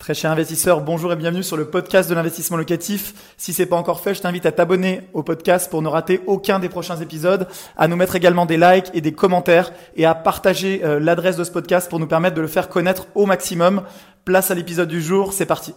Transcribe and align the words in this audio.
Très 0.00 0.14
cher 0.14 0.30
investisseur, 0.30 0.80
bonjour 0.80 1.12
et 1.12 1.16
bienvenue 1.16 1.42
sur 1.42 1.58
le 1.58 1.66
podcast 1.66 2.08
de 2.08 2.14
l'investissement 2.14 2.56
locatif. 2.56 3.34
Si 3.36 3.52
c'est 3.52 3.66
pas 3.66 3.76
encore 3.76 4.00
fait, 4.00 4.14
je 4.14 4.22
t'invite 4.22 4.46
à 4.46 4.50
t'abonner 4.50 5.02
au 5.12 5.22
podcast 5.22 5.70
pour 5.70 5.82
ne 5.82 5.88
rater 5.88 6.22
aucun 6.26 6.58
des 6.58 6.70
prochains 6.70 6.96
épisodes, 6.96 7.46
à 7.76 7.86
nous 7.86 7.96
mettre 7.96 8.16
également 8.16 8.46
des 8.46 8.56
likes 8.56 8.90
et 8.94 9.02
des 9.02 9.12
commentaires 9.12 9.74
et 9.96 10.06
à 10.06 10.14
partager 10.14 10.80
euh, 10.84 11.00
l'adresse 11.00 11.36
de 11.36 11.44
ce 11.44 11.50
podcast 11.50 11.90
pour 11.90 12.00
nous 12.00 12.06
permettre 12.06 12.34
de 12.34 12.40
le 12.40 12.46
faire 12.46 12.70
connaître 12.70 13.08
au 13.14 13.26
maximum. 13.26 13.82
Place 14.24 14.50
à 14.50 14.54
l'épisode 14.54 14.88
du 14.88 15.02
jour, 15.02 15.34
c'est 15.34 15.44
parti. 15.44 15.74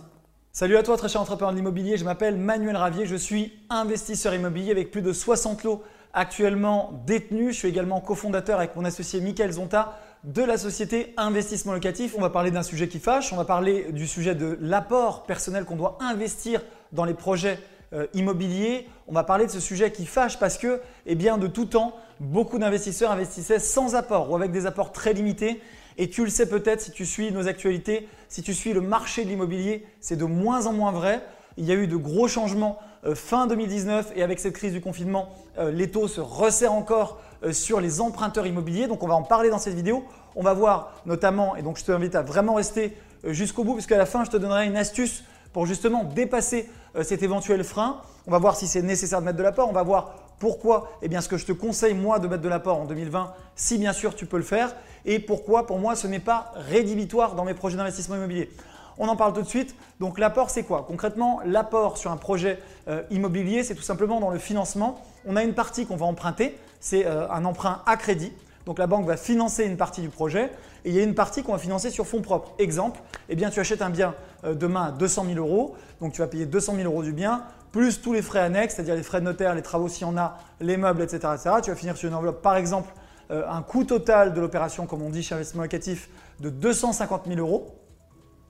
Salut 0.54 0.78
à 0.78 0.84
toi 0.84 0.96
très 0.96 1.10
cher 1.10 1.20
entrepreneur 1.20 1.52
de 1.52 1.58
l'immobilier, 1.58 1.98
je 1.98 2.06
m'appelle 2.06 2.38
Manuel 2.38 2.78
Ravier, 2.78 3.06
je 3.06 3.18
suis 3.18 3.52
investisseur 3.70 4.34
immobilier 4.34 4.72
avec 4.72 4.90
plus 4.90 5.02
de 5.02 5.12
60 5.12 5.66
lots 5.66 5.84
actuellement 6.14 7.04
détenus. 7.06 7.56
Je 7.56 7.60
suis 7.60 7.68
également 7.68 8.00
cofondateur 8.00 8.60
avec 8.60 8.74
mon 8.78 8.86
associé 8.86 9.20
Michael 9.20 9.52
Zonta 9.52 10.00
de 10.24 10.42
la 10.42 10.58
société 10.58 11.14
Investissement 11.18 11.74
Locatif. 11.74 12.16
On 12.18 12.22
va 12.22 12.30
parler 12.30 12.52
d'un 12.52 12.64
sujet 12.64 12.88
qui 12.88 13.00
fâche, 13.00 13.34
on 13.34 13.36
va 13.36 13.46
parler 13.46 13.92
du 13.92 14.08
sujet 14.08 14.36
de 14.36 14.58
l'apport 14.62 15.24
personnel 15.24 15.66
qu'on 15.66 15.76
doit 15.76 15.98
investir 16.00 16.62
dans 16.94 17.04
les 17.04 17.14
projets 17.14 17.60
euh, 17.94 18.08
immobiliers. 18.14 18.88
On 19.08 19.14
va 19.14 19.24
parler 19.24 19.46
de 19.46 19.52
ce 19.52 19.60
sujet 19.60 19.92
qui 19.92 20.06
fâche 20.06 20.40
parce 20.40 20.58
que, 20.58 20.82
eh 21.06 21.16
de 21.16 21.48
tout 21.48 21.66
temps, 21.66 21.94
beaucoup 22.22 22.58
d'investisseurs 22.58 23.12
investissaient 23.12 23.60
sans 23.60 23.96
apport 23.96 24.32
ou 24.32 24.36
avec 24.36 24.52
des 24.52 24.66
apports 24.66 24.94
très 24.94 25.14
limités. 25.14 25.62
Et 25.98 26.10
tu 26.10 26.24
le 26.24 26.30
sais 26.30 26.48
peut-être 26.48 26.82
si 26.82 26.92
tu 26.92 27.06
suis 27.06 27.32
nos 27.32 27.48
actualités, 27.48 28.08
si 28.30 28.42
tu 28.42 28.54
suis 28.54 28.74
le 28.74 28.82
marché 28.82 29.26
de 29.26 29.30
l'immobilier, 29.30 29.86
c'est 30.00 30.16
de 30.16 30.26
moins 30.26 30.66
en 30.68 30.74
moins 30.74 30.92
vrai. 30.92 31.22
Il 31.58 31.66
y 31.66 31.72
a 31.72 31.76
eu 31.76 31.86
de 31.86 31.98
gros 31.98 32.28
changements 32.28 32.80
fin 33.16 33.48
2019 33.48 34.14
et 34.16 34.24
avec 34.24 34.40
cette 34.40 34.54
crise 34.54 34.74
du 34.74 34.82
confinement, 34.82 35.30
euh, 35.58 35.72
les 35.72 35.92
taux 35.92 36.08
se 36.08 36.22
resserrent 36.22 36.74
encore 36.74 37.20
euh, 37.44 37.52
sur 37.52 37.80
les 37.80 38.02
emprunteurs 38.02 38.48
immobiliers. 38.48 38.88
Donc 38.88 39.04
on 39.04 39.08
va 39.08 39.16
en 39.16 39.24
parler 39.24 39.50
dans 39.50 39.60
cette 39.60 39.76
vidéo. 39.76 40.04
On 40.36 40.44
va 40.44 40.54
voir 40.54 40.94
notamment, 41.06 41.56
et 41.56 41.62
donc 41.62 41.78
je 41.78 41.86
t'invite 41.86 42.16
à 42.16 42.22
vraiment 42.22 42.56
rester 42.56 42.98
jusqu'au 43.24 43.64
bout, 43.64 43.74
puisqu'à 43.74 43.98
la 43.98 44.06
fin, 44.06 44.24
je 44.24 44.32
te 44.32 44.38
donnerai 44.38 44.66
une 44.66 44.76
astuce 44.76 45.24
pour 45.54 45.66
justement 45.66 46.04
dépasser 46.04 46.68
cet 47.04 47.22
éventuel 47.22 47.64
frein. 47.64 48.02
On 48.26 48.32
va 48.32 48.40
voir 48.40 48.56
si 48.56 48.68
c'est 48.68 48.82
nécessaire 48.82 49.20
de 49.20 49.26
mettre 49.26 49.38
de 49.38 49.44
l'apport. 49.44 49.70
On 49.70 49.74
va 49.74 49.84
voir 49.84 50.16
pourquoi 50.40 50.92
Eh 51.02 51.08
bien, 51.08 51.22
ce 51.22 51.30
que 51.30 51.38
je 51.38 51.46
te 51.46 51.52
conseille, 51.52 51.94
moi, 51.94 52.20
de 52.20 52.28
mettre 52.28 52.42
de 52.42 52.50
l'apport 52.50 52.78
en 52.78 52.86
2020, 52.86 53.34
si 53.56 53.78
bien 53.78 53.94
sûr 53.94 54.16
tu 54.16 54.26
peux 54.26 54.38
le 54.38 54.44
faire. 54.44 54.76
Et 55.06 55.20
pourquoi, 55.20 55.66
pour 55.66 55.80
moi, 55.80 55.96
ce 55.96 56.08
n'est 56.08 56.20
pas 56.20 56.52
rédhibitoire 56.56 57.36
dans 57.36 57.46
mes 57.46 57.54
projets 57.54 57.78
d'investissement 57.78 58.16
immobilier. 58.16 58.50
On 58.98 59.08
en 59.08 59.16
parle 59.16 59.34
tout 59.34 59.42
de 59.42 59.48
suite. 59.48 59.76
Donc 60.00 60.20
l'apport, 60.20 60.50
c'est 60.50 60.64
quoi? 60.64 60.86
Concrètement, 60.88 61.40
l'apport 61.46 61.98
sur 61.98 62.12
un 62.12 62.18
projet 62.18 62.60
euh, 62.88 63.02
immobilier, 63.12 63.64
c'est 63.64 63.76
tout 63.76 63.82
simplement 63.82 64.20
dans 64.20 64.30
le 64.30 64.40
financement. 64.40 65.02
On 65.26 65.36
a 65.36 65.44
une 65.44 65.54
partie 65.54 65.86
qu'on 65.86 65.96
va 65.96 66.06
emprunter, 66.06 66.58
c'est 66.80 67.06
euh, 67.06 67.30
un 67.30 67.46
emprunt 67.46 67.82
à 67.86 67.98
crédit. 67.98 68.34
Donc 68.66 68.80
la 68.80 68.88
banque 68.88 69.06
va 69.06 69.18
financer 69.18 69.66
une 69.66 69.76
partie 69.76 70.02
du 70.02 70.10
projet 70.10 70.52
et 70.86 70.90
il 70.90 70.96
y 70.96 71.00
a 71.00 71.04
une 71.04 71.16
partie 71.16 71.44
qu'on 71.44 71.52
va 71.52 71.58
financer 71.58 71.90
sur 71.90 72.08
fonds 72.08 72.22
propres. 72.22 72.54
Exemple, 72.60 73.02
eh 73.28 73.36
tu 73.36 73.60
achètes 73.60 73.82
un 73.82 73.90
bien 73.90 74.16
euh, 74.46 74.54
demain 74.54 74.86
à 74.86 74.92
200 74.92 75.26
000 75.26 75.38
euros, 75.38 75.76
donc 76.00 76.14
tu 76.14 76.22
vas 76.22 76.28
payer 76.28 76.46
200 76.46 76.76
000 76.76 76.90
euros 76.90 77.04
du 77.04 77.12
bien, 77.12 77.44
plus 77.74 78.02
tous 78.02 78.14
les 78.14 78.22
frais 78.22 78.40
annexes, 78.40 78.76
c'est-à-dire 78.76 78.96
les 78.96 79.04
frais 79.04 79.20
de 79.20 79.26
notaire, 79.26 79.54
les 79.54 79.62
travaux 79.62 79.90
s'il 79.90 80.08
y 80.08 80.10
en 80.10 80.18
a, 80.18 80.38
les 80.62 80.78
meubles, 80.78 81.02
etc., 81.02 81.18
etc. 81.34 81.56
Tu 81.62 81.72
vas 81.72 81.76
finir 81.76 81.98
sur 81.98 82.08
une 82.08 82.16
enveloppe, 82.16 82.42
par 82.42 82.56
exemple, 82.56 82.94
un 83.30 83.64
coût 83.64 83.84
total 83.84 84.34
de 84.34 84.42
l'opération, 84.42 84.86
comme 84.86 85.02
on 85.02 85.10
dit 85.10 85.24
chez 85.24 85.34
Investissement 85.34 85.64
Locatif, 85.64 86.08
de 86.40 86.52
250 86.52 87.24
000 87.26 87.40
euros 87.40 87.83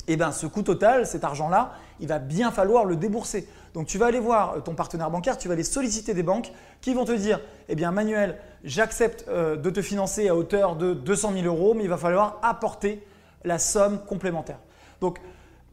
eh 0.08 0.16
bien, 0.18 0.32
ce 0.32 0.48
coût 0.48 0.64
total, 0.64 1.08
cet 1.08 1.24
argent-là, 1.24 1.74
il 2.00 2.08
va 2.08 2.20
bien 2.20 2.52
falloir 2.52 2.86
le 2.86 2.96
débourser. 2.96 3.48
Donc 3.74 3.88
tu 3.88 3.98
vas 3.98 4.08
aller 4.08 4.20
voir 4.20 4.56
euh, 4.56 4.60
ton 4.60 4.76
partenaire 4.76 5.10
bancaire, 5.10 5.38
tu 5.38 5.48
vas 5.48 5.54
aller 5.54 5.64
solliciter 5.64 6.14
des 6.14 6.24
banques 6.24 6.52
qui 6.82 6.94
vont 6.94 7.06
te 7.06 7.12
dire, 7.12 7.40
eh 7.70 7.76
bien 7.76 7.92
Manuel, 7.92 8.38
j'accepte 8.64 9.26
euh, 9.30 9.56
de 9.56 9.70
te 9.70 9.82
financer 9.82 10.28
à 10.30 10.36
hauteur 10.36 10.76
de 10.76 10.94
200 10.94 11.34
000 11.34 11.46
euros, 11.46 11.74
mais 11.74 11.84
il 11.84 11.90
va 11.90 11.98
falloir 11.98 12.40
apporter 12.44 13.06
la 13.44 13.58
somme 13.58 14.00
complémentaire. 14.06 14.60
Donc 15.02 15.20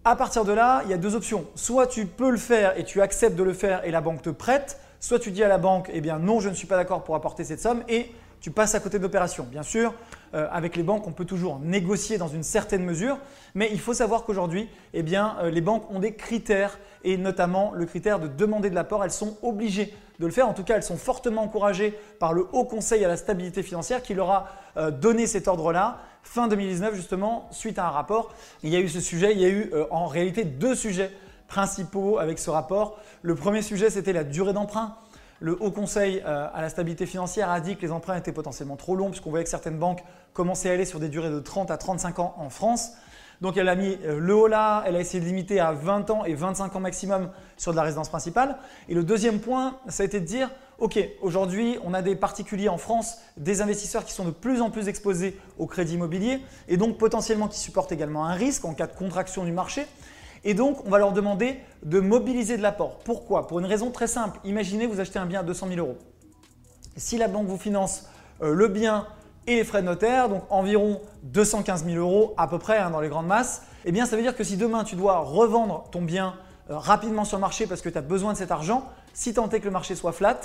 à 0.05 0.17
partir 0.17 0.45
de 0.45 0.53
là, 0.53 0.83
il 0.85 0.91
y 0.91 0.95
a 0.95 0.97
deux 0.97 1.15
options. 1.15 1.45
Soit 1.55 1.87
tu 1.87 2.07
peux 2.07 2.31
le 2.31 2.39
faire 2.39 2.79
et 2.79 2.85
tu 2.85 3.03
acceptes 3.03 3.37
de 3.37 3.43
le 3.43 3.53
faire 3.53 3.85
et 3.85 3.91
la 3.91 4.01
banque 4.01 4.23
te 4.23 4.31
prête, 4.31 4.81
soit 4.99 5.19
tu 5.19 5.31
dis 5.31 5.43
à 5.43 5.49
la 5.49 5.59
banque, 5.59 5.91
eh 5.93 6.01
bien 6.01 6.19
non, 6.19 6.41
je 6.41 6.49
ne 6.49 6.55
suis 6.55 6.67
pas 6.67 6.77
d'accord 6.77 7.05
pour 7.05 7.17
apporter 7.17 7.45
cette 7.45 7.61
somme 7.61 7.83
et 7.89 8.11
tu 8.41 8.51
passes 8.51 8.75
à 8.75 8.81
côté 8.81 8.99
de 8.99 9.03
l'opération. 9.03 9.47
Bien 9.51 9.63
sûr, 9.63 9.95
euh, 10.35 10.49
avec 10.51 10.77
les 10.77 10.83
banques, 10.83 11.07
on 11.07 11.13
peut 11.13 11.25
toujours 11.25 11.59
négocier 11.59 12.19
dans 12.19 12.29
une 12.29 12.43
certaine 12.43 12.85
mesure, 12.85 13.19
mais 13.55 13.69
il 13.73 13.81
faut 13.81 13.95
savoir 13.95 14.25
qu'aujourd'hui, 14.25 14.69
eh 14.95 15.05
euh, 15.13 15.51
les 15.51 15.61
banques 15.61 15.91
ont 15.91 15.99
des 15.99 16.15
critères 16.15 16.79
et 17.05 17.17
notamment 17.17 17.73
le 17.75 17.85
critère 17.85 18.19
de 18.19 18.29
demander 18.29 18.71
de 18.71 18.75
l'apport. 18.75 19.05
Elles 19.05 19.11
sont 19.11 19.37
obligées 19.43 19.95
de 20.19 20.27
le 20.27 20.33
faire. 20.33 20.49
En 20.49 20.55
tout 20.55 20.65
cas, 20.65 20.77
elles 20.77 20.83
sont 20.83 20.97
fortement 20.97 21.43
encouragées 21.43 21.99
par 22.19 22.33
le 22.33 22.47
Haut 22.53 22.65
Conseil 22.65 23.05
à 23.05 23.09
la 23.09 23.17
stabilité 23.17 23.63
financière 23.63 24.03
qui 24.03 24.15
leur 24.15 24.31
a 24.31 24.49
euh, 24.77 24.91
donné 24.91 25.27
cet 25.27 25.49
ordre-là 25.49 25.99
fin 26.23 26.49
2019 26.49 26.95
justement 26.95 27.49
suite 27.51 27.79
à 27.79 27.87
un 27.87 27.91
rapport. 27.91 28.35
Il 28.63 28.71
y 28.71 28.77
a 28.77 28.81
eu 28.81 28.89
ce 28.89 29.01
sujet, 29.01 29.33
il 29.33 29.41
y 29.41 29.45
a 29.45 29.49
eu 29.49 29.73
en 29.91 30.07
réalité 30.07 30.45
deux 30.45 30.75
sujets 30.75 31.11
principaux 31.49 32.19
avec 32.19 32.39
ce 32.39 32.51
rapport. 32.51 32.99
Le 33.23 33.35
premier 33.35 33.63
sujet, 33.63 33.89
c'était 33.89 34.13
la 34.13 34.23
durée 34.25 34.53
d'emprunt. 34.53 34.97
Le 35.43 35.57
Haut 35.63 35.71
Conseil 35.71 36.23
euh, 36.27 36.49
à 36.53 36.61
la 36.61 36.69
stabilité 36.69 37.07
financière 37.07 37.49
a 37.49 37.61
dit 37.61 37.77
que 37.77 37.83
les 37.83 37.93
emprunts 37.93 38.17
étaient 38.17 38.31
potentiellement 38.31 38.77
trop 38.77 38.95
longs 38.95 39.09
puisqu'on 39.09 39.31
voyait 39.31 39.45
que 39.45 39.51
certaines 39.51 39.79
banques 39.79 40.05
commençaient 40.35 40.69
à 40.69 40.75
aller 40.75 40.85
sur 40.85 41.01
des 41.01 41.09
durées 41.09 41.31
de 41.31 41.41
30 41.41 41.71
à 41.71 41.79
35 41.79 42.19
ans 42.19 42.35
en 42.37 42.51
France. 42.51 42.93
Donc 43.41 43.57
elle 43.57 43.71
a 43.71 43.75
mis 43.75 43.97
euh, 44.05 44.19
le 44.21 44.35
haut 44.35 44.49
là, 44.49 44.85
elle 44.87 44.97
a 44.97 45.01
essayé 45.01 45.19
de 45.19 45.25
limiter 45.25 45.59
à 45.59 45.73
20 45.73 46.11
ans 46.11 46.25
et 46.27 46.35
25 46.35 46.77
ans 46.77 46.81
maximum 46.81 47.31
sur 47.57 47.73
de 47.73 47.77
la 47.77 47.85
résidence 47.85 48.11
principale. 48.11 48.59
Et 48.91 48.95
le 48.95 49.03
deuxième 49.03 49.41
point, 49.41 49.79
ça 49.89 50.03
a 50.03 50.07
été 50.07 50.21
de 50.21 50.27
dire, 50.27 50.51
OK, 50.79 50.99
aujourd'hui, 51.23 51.79
on 51.85 51.95
a 51.95 52.03
des 52.03 52.17
particuliers 52.17 52.69
en 52.69 52.77
France, 52.77 53.17
des 53.39 53.63
investisseurs 53.63 54.05
qui 54.05 54.13
sont 54.13 54.27
de 54.27 54.31
plus 54.31 54.61
en 54.61 54.69
plus 54.69 54.89
exposés 54.89 55.39
au 55.59 55.67
crédit 55.67 55.95
immobilier 55.95 56.41
et 56.69 56.77
donc 56.77 56.99
potentiellement 56.99 57.49
qui 57.49 57.59
supportent 57.59 57.93
également 57.93 58.27
un 58.27 58.35
risque 58.35 58.67
en 58.67 58.75
cas 58.75 58.87
de 58.87 58.95
contraction 58.95 59.45
du 59.45 59.53
marché. 59.53 59.87
Et 60.45 60.55
donc, 60.55 60.85
on 60.87 60.91
va 60.91 60.99
leur 60.99 61.13
demander 61.13 61.61
de 61.83 62.01
mobiliser 62.01 62.57
de 62.57 62.63
l'apport. 62.63 62.99
Pourquoi? 63.05 63.47
Pour 63.47 63.59
une 63.59 63.67
raison 63.67 63.91
très 63.91 64.07
simple. 64.07 64.41
Imaginez, 64.45 64.87
vous 64.87 65.01
achetez 65.01 65.19
un 65.19 65.27
bien 65.27 65.41
à 65.41 65.43
200 65.43 65.69
000 65.69 65.81
euros. 65.81 65.99
Si 66.97 67.19
la 67.19 67.29
banque 67.29 67.47
vous 67.47 67.59
finance 67.59 68.09
euh, 68.43 68.55
le 68.55 68.69
bien 68.69 69.07
et 69.47 69.57
les 69.57 69.65
frais 69.65 69.83
de 69.83 69.87
notaire, 69.87 70.29
donc 70.29 70.43
environ 70.51 71.01
215 71.25 71.85
000 71.85 71.97
euros 71.97 72.35
à 72.37 72.49
peu 72.49 72.59
près 72.59 72.79
hein, 72.79 72.91
dans 72.91 73.01
les 73.01 73.09
grandes 73.09 73.27
masses, 73.27 73.63
eh 73.85 73.93
bien 73.93 74.07
ça 74.07 74.17
veut 74.17 74.23
dire 74.23 74.37
que 74.37 74.45
si 74.45 74.57
demain 74.57 74.85
tu 74.85 74.97
dois 74.97 75.19
revendre 75.19 75.85
ton 75.91 76.03
bien 76.03 76.35
euh, 76.71 76.77
rapidement 76.77 77.25
sur 77.25 77.39
le 77.39 77.41
marché 77.41 77.67
parce 77.67 77.81
que 77.81 77.89
tu 77.89 77.99
as 77.99 78.03
besoin 78.03 78.33
de 78.33 78.39
cet 78.39 78.51
argent, 78.51 78.89
si 79.13 79.35
tant 79.35 79.49
est 79.49 79.61
que 79.61 79.65
le 79.65 79.71
marché 79.71 79.95
soit 79.95 80.13
flat, 80.13 80.41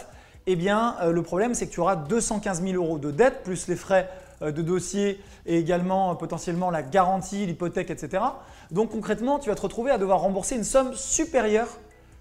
eh 0.47 0.55
bien 0.55 0.95
euh, 1.01 1.11
le 1.11 1.21
problème 1.21 1.53
c'est 1.53 1.67
que 1.67 1.73
tu 1.73 1.79
auras 1.79 1.95
215 1.95 2.63
000 2.63 2.75
euros 2.75 2.97
de 2.97 3.11
dette 3.11 3.43
plus 3.43 3.67
les 3.67 3.75
frais 3.75 4.09
de 4.51 4.61
dossier 4.61 5.19
et 5.45 5.57
également 5.57 6.11
euh, 6.11 6.15
potentiellement 6.15 6.69
la 6.71 6.83
garantie, 6.83 7.45
l'hypothèque, 7.45 7.89
etc. 7.89 8.23
Donc 8.71 8.91
concrètement, 8.91 9.39
tu 9.39 9.49
vas 9.49 9.55
te 9.55 9.61
retrouver 9.61 9.91
à 9.91 9.97
devoir 9.97 10.21
rembourser 10.21 10.55
une 10.55 10.63
somme 10.63 10.93
supérieure 10.93 11.67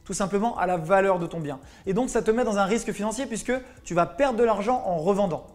tout 0.05 0.13
simplement 0.13 0.57
à 0.59 0.67
la 0.67 0.77
valeur 0.77 1.19
de 1.19 1.27
ton 1.27 1.41
bien. 1.41 1.59
Et 1.87 1.95
donc 1.95 2.11
ça 2.11 2.23
te 2.23 2.31
met 2.31 2.45
dans 2.45 2.59
un 2.59 2.65
risque 2.65 2.93
financier 2.93 3.27
puisque 3.27 3.53
tu 3.85 3.95
vas 3.95 4.07
perdre 4.07 4.39
de 4.39 4.45
l'argent 4.45 4.83
en 4.87 4.99
revendant. 4.99 5.47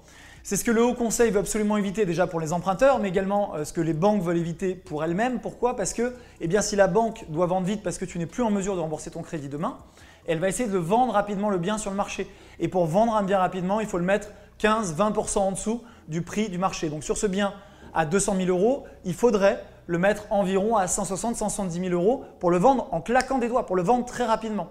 C'est 0.42 0.56
ce 0.56 0.64
que 0.64 0.72
le 0.72 0.84
Haut 0.84 0.94
Conseil 0.94 1.32
veut 1.32 1.40
absolument 1.40 1.78
éviter 1.78 2.06
déjà 2.06 2.26
pour 2.26 2.40
les 2.40 2.54
emprunteurs, 2.54 3.00
mais 3.00 3.10
également 3.10 3.54
euh, 3.56 3.66
ce 3.66 3.74
que 3.74 3.82
les 3.82 3.94
banques 3.94 4.24
veulent 4.24 4.38
éviter 4.38 4.74
pour 4.74 5.04
elles-mêmes. 5.04 5.40
Pourquoi? 5.42 5.76
Parce 5.76 5.94
que 5.94 6.16
eh 6.42 6.48
bien, 6.48 6.62
si 6.62 6.76
la 6.76 6.88
banque 6.88 7.26
doit 7.30 7.46
vendre 7.46 7.68
vite 7.68 7.84
parce 7.84 7.98
que 7.98 8.06
tu 8.06 8.18
n'es 8.18 8.26
plus 8.26 8.44
en 8.44 8.50
mesure 8.50 8.76
de 8.76 8.80
rembourser 8.80 9.12
ton 9.12 9.22
crédit 9.22 9.50
demain, 9.50 9.78
elle 10.28 10.40
va 10.40 10.48
essayer 10.48 10.70
de 10.70 10.78
vendre 10.78 11.14
rapidement 11.14 11.50
le 11.50 11.58
bien 11.58 11.78
sur 11.78 11.92
le 11.92 11.98
marché. 11.98 12.28
Et 12.60 12.68
pour 12.68 12.86
vendre 12.86 13.16
un 13.16 13.24
bien 13.24 13.38
rapidement, 13.38 13.80
il 13.80 13.88
faut 13.88 13.98
le 13.98 14.06
mettre 14.06 14.30
15-20% 14.60 15.40
en 15.40 15.52
dessous 15.52 15.84
du 16.10 16.22
prix 16.22 16.50
du 16.50 16.58
marché. 16.58 16.90
Donc 16.90 17.04
sur 17.04 17.18
ce 17.18 17.28
bien 17.28 17.54
à 17.94 18.06
200 18.06 18.36
000 18.36 18.50
euros, 18.50 18.86
il 19.06 19.14
faudrait 19.14 19.64
le 19.88 19.98
mettre 19.98 20.26
environ 20.30 20.76
à 20.76 20.86
160-170 20.86 21.90
000 21.90 21.94
euros 21.94 22.24
pour 22.40 22.52
le 22.52 22.58
vendre 22.58 22.88
en 22.92 23.02
claquant 23.02 23.40
des 23.40 23.48
doigts, 23.48 23.66
pour 23.66 23.76
le 23.76 23.82
vendre 23.82 24.06
très 24.06 24.26
rapidement. 24.26 24.70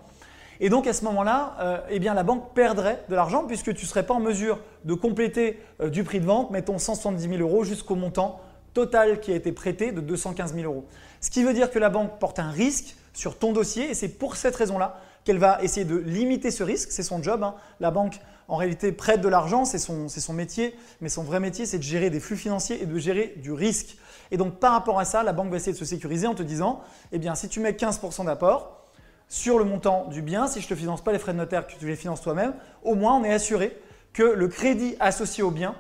Et 0.61 0.69
donc 0.69 0.87
à 0.87 0.93
ce 0.93 1.05
moment-là, 1.05 1.57
euh, 1.61 1.79
eh 1.89 1.99
la 1.99 2.23
banque 2.23 2.53
perdrait 2.55 3.05
de 3.09 3.15
l'argent 3.15 3.45
puisque 3.45 3.75
tu 3.75 3.85
ne 3.85 3.89
serais 3.89 4.05
pas 4.05 4.15
en 4.15 4.21
mesure 4.21 4.59
de 4.85 4.95
compléter 4.95 5.61
euh, 5.81 5.89
du 5.89 6.05
prix 6.05 6.21
de 6.21 6.27
vente, 6.27 6.51
mettons 6.51 6.79
170 6.79 7.29
000 7.29 7.41
euros 7.41 7.65
jusqu'au 7.65 7.95
montant 7.95 8.41
total 8.75 9.21
qui 9.21 9.33
a 9.33 9.35
été 9.35 9.53
prêté 9.53 9.93
de 9.93 10.01
215 10.01 10.55
000 10.55 10.65
euros. 10.67 10.85
Ce 11.21 11.31
qui 11.31 11.43
veut 11.43 11.55
dire 11.55 11.71
que 11.71 11.79
la 11.79 11.91
banque 11.91 12.19
porte 12.19 12.39
un 12.39 12.51
risque 12.51 12.97
sur 13.13 13.39
ton 13.39 13.53
dossier 13.53 13.91
et 13.91 13.95
c'est 13.95 14.09
pour 14.09 14.37
cette 14.37 14.55
raison-là 14.55 15.01
qu'elle 15.25 15.39
va 15.39 15.63
essayer 15.63 15.85
de 15.85 15.97
limiter 15.97 16.51
ce 16.51 16.63
risque. 16.63 16.91
C'est 16.93 17.03
son 17.03 17.23
job. 17.23 17.43
Hein. 17.43 17.55
La 17.81 17.91
banque 17.91 18.21
en 18.49 18.57
réalité 18.57 18.93
prête 18.93 19.21
de 19.21 19.29
l'argent, 19.29 19.65
c'est 19.65 19.79
son, 19.79 20.33
métier, 20.33 20.75
mais 21.01 21.11
son 21.11 21.23
vrai 21.23 21.39
métier, 21.39 21.67
c'est 21.67 21.79
de 21.79 21.83
gérer 21.83 22.09
des 22.09 22.19
flux 22.19 22.37
financiers 22.37 22.83
et 22.83 22.87
de 22.87 22.99
gérer 22.99 23.35
du 23.37 23.53
risque. 23.53 23.99
Et 24.31 24.39
donc 24.39 24.59
par 24.59 24.73
rapport 24.73 24.99
à 24.99 25.05
ça, 25.05 25.23
la 25.23 25.35
banque 25.35 25.51
va 25.51 25.57
essayer 25.57 25.73
de 25.73 25.79
se 25.79 25.85
sécuriser 25.85 26.27
en 26.27 26.35
te 26.35 26.43
disant, 26.43 26.81
eh 27.13 27.19
bien 27.19 27.35
si 27.35 27.49
tu 27.49 27.61
mets 27.61 27.73
15% 27.73 28.25
d'apport 28.25 28.87
sur 29.29 29.59
le 29.59 29.65
montant 29.65 30.07
du 30.07 30.23
bien, 30.23 30.47
si 30.47 30.61
je 30.61 30.67
ne 30.67 30.71
te 30.71 30.75
finance 30.75 31.05
pas 31.05 31.13
les 31.13 31.19
frais 31.19 31.35
de 31.35 31.39
notaire, 31.39 31.67
que 31.67 31.75
tu 31.79 31.87
les 31.87 31.97
finances 31.97 32.23
toi-même, 32.23 32.55
au 32.83 32.95
moins 32.95 33.17
on 33.17 33.25
est 33.25 33.33
assuré 33.33 33.79
que 34.15 34.23
le 34.23 34.49
crédit 34.49 34.97
associé 34.99 35.43
au 35.43 35.51
bien 35.51 35.75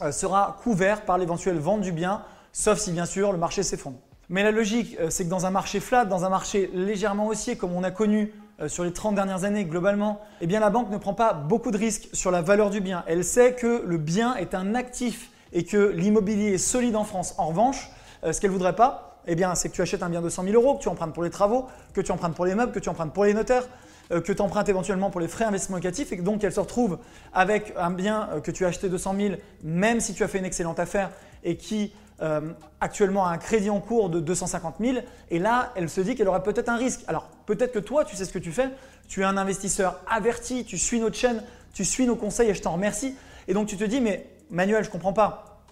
euh, 0.00 0.10
sera 0.10 0.58
couvert 0.62 1.04
par 1.04 1.18
l'éventuelle 1.18 1.58
vente 1.58 1.82
du 1.82 1.92
bien, 1.92 2.22
sauf 2.52 2.78
si 2.78 2.92
bien 2.92 3.04
sûr 3.04 3.30
le 3.30 3.38
marché 3.38 3.62
s'effondre. 3.62 3.98
Mais 4.30 4.42
la 4.42 4.50
logique, 4.50 4.96
euh, 5.00 5.10
c'est 5.10 5.24
que 5.24 5.30
dans 5.30 5.44
un 5.44 5.50
marché 5.50 5.80
flat, 5.80 6.06
dans 6.06 6.24
un 6.24 6.30
marché 6.30 6.70
légèrement 6.72 7.26
haussier, 7.26 7.56
comme 7.56 7.74
on 7.74 7.82
a 7.82 7.90
connu 7.90 8.32
sur 8.68 8.84
les 8.84 8.92
30 8.92 9.14
dernières 9.14 9.44
années 9.44 9.64
globalement, 9.64 10.20
eh 10.40 10.46
la 10.46 10.70
banque 10.70 10.90
ne 10.90 10.98
prend 10.98 11.14
pas 11.14 11.32
beaucoup 11.32 11.70
de 11.70 11.78
risques 11.78 12.08
sur 12.12 12.30
la 12.30 12.42
valeur 12.42 12.70
du 12.70 12.80
bien. 12.80 13.04
Elle 13.06 13.24
sait 13.24 13.54
que 13.54 13.82
le 13.84 13.98
bien 13.98 14.34
est 14.36 14.54
un 14.54 14.74
actif 14.74 15.30
et 15.52 15.64
que 15.64 15.90
l'immobilier 15.90 16.54
est 16.54 16.58
solide 16.58 16.96
en 16.96 17.04
France. 17.04 17.34
En 17.38 17.46
revanche, 17.46 17.90
euh, 18.24 18.32
ce 18.32 18.40
qu'elle 18.40 18.50
ne 18.50 18.56
voudrait 18.56 18.76
pas, 18.76 19.20
Eh 19.26 19.36
c'est 19.54 19.70
que 19.70 19.74
tu 19.74 19.82
achètes 19.82 20.02
un 20.02 20.10
bien 20.10 20.20
de 20.20 20.28
100 20.28 20.44
000 20.44 20.54
euros, 20.54 20.74
que 20.74 20.82
tu 20.82 20.88
empruntes 20.88 21.14
pour 21.14 21.22
les 21.22 21.30
travaux, 21.30 21.66
que 21.94 22.00
tu 22.00 22.12
empruntes 22.12 22.34
pour 22.34 22.44
les 22.44 22.54
meubles, 22.54 22.72
que 22.72 22.78
tu 22.78 22.88
empruntes 22.88 23.12
pour 23.12 23.24
les 23.24 23.32
notaires, 23.32 23.66
euh, 24.12 24.20
que 24.20 24.32
tu 24.32 24.42
empruntes 24.42 24.68
éventuellement 24.68 25.10
pour 25.10 25.20
les 25.20 25.28
frais 25.28 25.46
d'investissement 25.46 25.76
locatif 25.76 26.12
et 26.12 26.16
donc 26.16 26.44
elle 26.44 26.52
se 26.52 26.60
retrouve 26.60 26.98
avec 27.32 27.72
un 27.78 27.90
bien 27.90 28.28
euh, 28.32 28.40
que 28.40 28.50
tu 28.50 28.64
as 28.66 28.68
acheté 28.68 28.90
de 28.90 28.98
100 28.98 29.16
000, 29.16 29.34
même 29.62 30.00
si 30.00 30.12
tu 30.12 30.22
as 30.22 30.28
fait 30.28 30.38
une 30.38 30.44
excellente 30.44 30.78
affaire 30.78 31.10
et 31.42 31.56
qui 31.56 31.92
euh, 32.22 32.52
actuellement 32.80 33.26
a 33.26 33.30
un 33.30 33.38
crédit 33.38 33.70
en 33.70 33.80
cours 33.80 34.08
de 34.08 34.20
250 34.20 34.76
000. 34.80 34.98
Et 35.30 35.38
là, 35.38 35.72
elle 35.74 35.88
se 35.88 36.00
dit 36.00 36.14
qu'elle 36.14 36.28
aurait 36.28 36.42
peut-être 36.42 36.68
un 36.68 36.76
risque. 36.76 37.00
Alors, 37.08 37.28
peut-être 37.46 37.72
que 37.72 37.78
toi, 37.78 38.04
tu 38.04 38.16
sais 38.16 38.24
ce 38.24 38.32
que 38.32 38.38
tu 38.38 38.52
fais. 38.52 38.70
Tu 39.08 39.22
es 39.22 39.24
un 39.24 39.36
investisseur 39.36 40.00
averti, 40.08 40.64
tu 40.64 40.78
suis 40.78 41.00
notre 41.00 41.16
chaîne, 41.16 41.42
tu 41.72 41.84
suis 41.84 42.06
nos 42.06 42.16
conseils 42.16 42.50
et 42.50 42.54
je 42.54 42.62
t'en 42.62 42.72
remercie. 42.72 43.16
Et 43.48 43.54
donc, 43.54 43.66
tu 43.66 43.76
te 43.76 43.84
dis, 43.84 44.00
mais 44.00 44.30
Manuel, 44.50 44.84
je 44.84 44.88
ne 44.88 44.92
comprends 44.92 45.12
pas. 45.12 45.62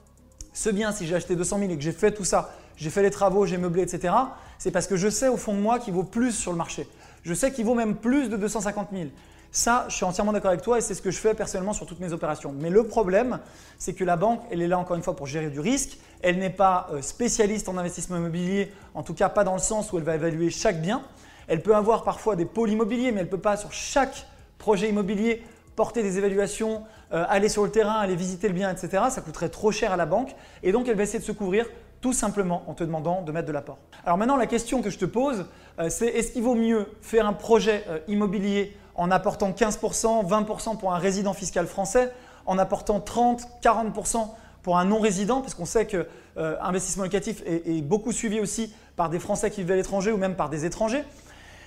Ce 0.53 0.69
bien, 0.69 0.93
si 0.93 1.07
j'ai 1.07 1.15
acheté 1.15 1.37
200 1.37 1.59
000 1.61 1.71
et 1.71 1.77
que 1.77 1.83
j'ai 1.83 1.93
fait 1.93 2.13
tout 2.13 2.25
ça, 2.25 2.55
j'ai 2.77 2.91
fait 2.91 3.03
les 3.03 3.11
travaux, 3.11 3.47
j'ai 3.47 3.57
meublé, 3.59 3.83
etc., 3.83 4.15
c'est 4.59 4.71
parce 4.71 4.87
que 4.87 4.97
je 4.97 5.09
sais 5.09 5.29
au 5.29 5.37
fond 5.37 5.55
de 5.55 5.61
moi 5.61 5.79
qu'il 5.79 5.95
vaut 5.95 6.05
plus 6.05 6.33
sur 6.33 6.53
le 6.53 6.59
marché. 6.59 6.87
Je 7.23 7.35
sais 7.35 7.53
qu'il 7.53 7.65
vaut 7.65 7.75
même 7.75 7.97
plus 7.97 8.29
de 8.29 8.37
250 8.37 8.89
000. 8.93 9.09
Ça, 9.55 9.85
je 9.91 9.97
suis 9.97 10.05
entièrement 10.07 10.33
d'accord 10.33 10.49
avec 10.49 10.63
toi 10.63 10.79
et 10.79 10.81
c'est 10.81 10.95
ce 10.95 11.03
que 11.03 11.11
je 11.11 11.19
fais 11.19 11.35
personnellement 11.35 11.75
sur 11.75 11.85
toutes 11.85 12.01
mes 12.01 12.15
opérations. 12.15 12.55
Mais 12.59 12.71
le 12.71 12.85
problème, 12.85 13.39
c'est 13.79 13.93
que 13.93 14.03
la 14.03 14.17
banque, 14.17 14.41
elle 14.51 14.63
est 14.63 14.67
là 14.67 14.79
encore 14.79 14.97
une 14.97 15.03
fois 15.03 15.15
pour 15.15 15.27
gérer 15.27 15.51
du 15.51 15.61
risque. 15.61 15.99
Elle 16.23 16.39
n'est 16.39 16.49
pas 16.49 16.89
euh, 16.91 17.03
spécialiste 17.03 17.69
en 17.69 17.77
investissement 17.77 18.17
immobilier, 18.17 18.73
en 18.95 19.03
tout 19.03 19.13
cas 19.13 19.29
pas 19.29 19.45
dans 19.45 19.53
le 19.53 19.61
sens 19.61 19.93
où 19.93 19.99
elle 19.99 20.05
va 20.05 20.15
évaluer 20.15 20.49
chaque 20.49 20.81
bien. 20.81 21.03
Elle 21.49 21.63
peut 21.63 21.77
avoir 21.77 22.03
parfois 22.03 22.35
des 22.35 22.47
pôles 22.47 22.71
immobiliers, 22.71 23.13
mais 23.13 23.21
elle 23.21 23.27
ne 23.27 23.31
peut 23.31 23.37
pas 23.37 23.59
sur 23.59 23.75
chaque 23.75 24.27
projet 24.57 24.89
immobilier 24.89 25.45
porter 25.77 26.03
des 26.03 26.17
évaluations, 26.17 26.85
euh, 27.13 27.27
aller 27.29 27.51
sur 27.51 27.63
le 27.63 27.71
terrain, 27.71 27.97
aller 27.97 28.17
visiter 28.17 28.49
le 28.49 28.55
bien, 28.55 28.71
etc. 28.71 29.05
Ça 29.11 29.21
coûterait 29.21 29.51
trop 29.51 29.71
cher 29.71 29.93
à 29.93 29.99
la 29.99 30.07
banque. 30.07 30.35
Et 30.63 30.73
donc, 30.73 30.89
elle 30.89 30.97
va 30.97 31.03
essayer 31.03 31.19
de 31.19 31.25
se 31.25 31.33
couvrir 31.33 31.67
tout 32.03 32.13
simplement 32.13 32.65
en 32.67 32.75
te 32.75 32.85
demandant 32.85 33.23
de 33.23 33.33
mettre 33.33 33.47
de 33.47 33.53
l'apport. 33.53 33.79
Alors 34.05 34.19
maintenant, 34.19 34.37
la 34.37 34.47
question 34.47 34.83
que 34.83 34.91
je 34.91 34.99
te 34.99 35.05
pose, 35.07 35.47
euh, 35.79 35.89
c'est 35.89 36.09
est-ce 36.09 36.33
qu'il 36.33 36.43
vaut 36.43 36.57
mieux 36.57 36.87
faire 37.01 37.27
un 37.27 37.33
projet 37.33 37.85
euh, 37.89 38.01
immobilier 38.09 38.77
en 38.97 39.11
apportant 39.11 39.53
15%, 39.53 40.29
20% 40.29 40.79
pour 40.79 40.93
un 40.93 40.99
résident 40.99 41.33
fiscal 41.33 41.67
français, 41.67 42.13
en 42.45 42.59
apportant 42.59 43.01
30, 43.01 43.47
40% 43.63 44.29
pour 44.63 44.79
un 44.79 44.85
non-résident, 44.85 45.41
parce 45.41 45.55
qu'on 45.55 45.65
sait 45.65 45.87
que 45.87 46.07
euh, 46.37 46.57
investissement 46.61 47.05
locatif 47.05 47.43
est, 47.47 47.83
beaucoup 47.83 48.13
suivi 48.13 48.41
aussi 48.41 48.75
par 48.97 49.09
des 49.09 49.19
Français 49.19 49.51
qui 49.51 49.63
vivent 49.63 49.73
à 49.73 49.77
l'étranger 49.77 50.13
ou 50.13 50.19
même 50.19 50.35
par 50.35 50.51
des 50.51 50.65
étrangers? 50.65 51.05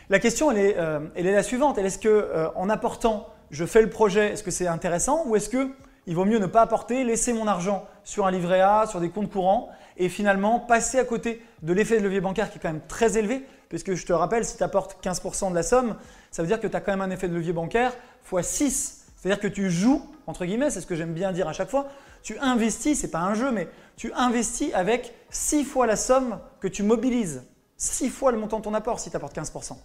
La 0.10 0.20
question, 0.20 0.52
elle 0.52 0.60
est, 0.60 0.78
elle 1.16 1.26
est 1.26 1.34
la 1.34 1.42
suivante. 1.42 1.80
est-ce 1.80 1.98
que 1.98 2.52
en 2.56 2.70
apportant, 2.70 3.28
je 3.50 3.66
fais 3.66 3.82
le 3.82 3.90
projet, 3.90 4.34
est-ce 4.34 4.44
que 4.44 4.52
c'est 4.52 4.68
intéressant 4.68 5.24
ou 5.26 5.36
est-ce 5.36 5.50
que 5.50 5.72
il 6.06 6.16
vaut 6.16 6.26
mieux 6.26 6.38
ne 6.38 6.46
pas 6.46 6.62
apporter, 6.62 7.04
laisser 7.04 7.34
mon 7.34 7.48
argent 7.48 7.88
sur 8.04 8.28
un 8.28 8.32
livret 8.32 8.62
A, 8.62 8.86
sur 8.86 9.00
des 9.00 9.10
comptes 9.10 9.32
courants 9.32 9.70
et 9.98 10.10
finalement 10.10 10.60
passer 10.60 11.00
à 11.00 11.06
côté 11.06 11.42
de 11.62 11.74
l'effet 11.74 11.98
de 11.98 12.04
levier 12.04 12.22
bancaire 12.22 12.52
qui 12.52 12.58
est 12.58 12.62
quand 12.62 12.72
même 12.72 12.82
très 12.88 13.18
élevé, 13.18 13.46
puisque 13.70 13.94
je 13.94 14.06
te 14.06 14.14
rappelle, 14.14 14.46
si 14.46 14.58
tu 14.58 14.64
apportes 14.64 15.04
15% 15.04 15.50
de 15.50 15.56
la 15.56 15.64
somme, 15.64 15.96
ça 16.32 16.42
veut 16.42 16.48
dire 16.48 16.60
que 16.60 16.68
tu 16.68 16.76
as 16.76 16.82
quand 16.82 16.92
même 16.92 17.02
un 17.02 17.10
effet 17.10 17.28
de 17.28 17.34
levier 17.34 17.54
bancaire 17.54 17.94
x 18.32 18.48
6. 18.48 19.06
C'est-à-dire 19.16 19.40
que 19.40 19.48
tu 19.48 19.72
joues, 19.72 20.02
entre 20.28 20.46
guillemets, 20.46 20.70
c'est 20.70 20.82
ce 20.82 20.88
que 20.88 20.96
j'aime 20.96 21.14
bien 21.14 21.32
dire 21.32 21.48
à 21.48 21.54
chaque 21.54 21.70
fois, 21.70 21.88
tu 22.22 22.38
investis, 22.40 23.00
ce 23.00 23.06
n'est 23.06 23.12
pas 23.12 23.20
un 23.20 23.34
jeu, 23.34 23.52
mais 23.52 23.68
tu 23.98 24.12
investis 24.14 24.74
avec 24.74 25.14
6 25.30 25.64
fois 25.64 25.88
la 25.88 25.96
somme 25.96 26.40
que 26.60 26.68
tu 26.68 26.84
mobilises, 26.84 27.44
6 27.78 28.10
fois 28.10 28.32
le 28.32 28.38
montant 28.38 28.60
de 28.60 28.64
ton 28.64 28.74
apport 28.74 29.00
si 29.00 29.10
tu 29.10 29.16
apportes 29.16 29.36
15%. 29.36 29.78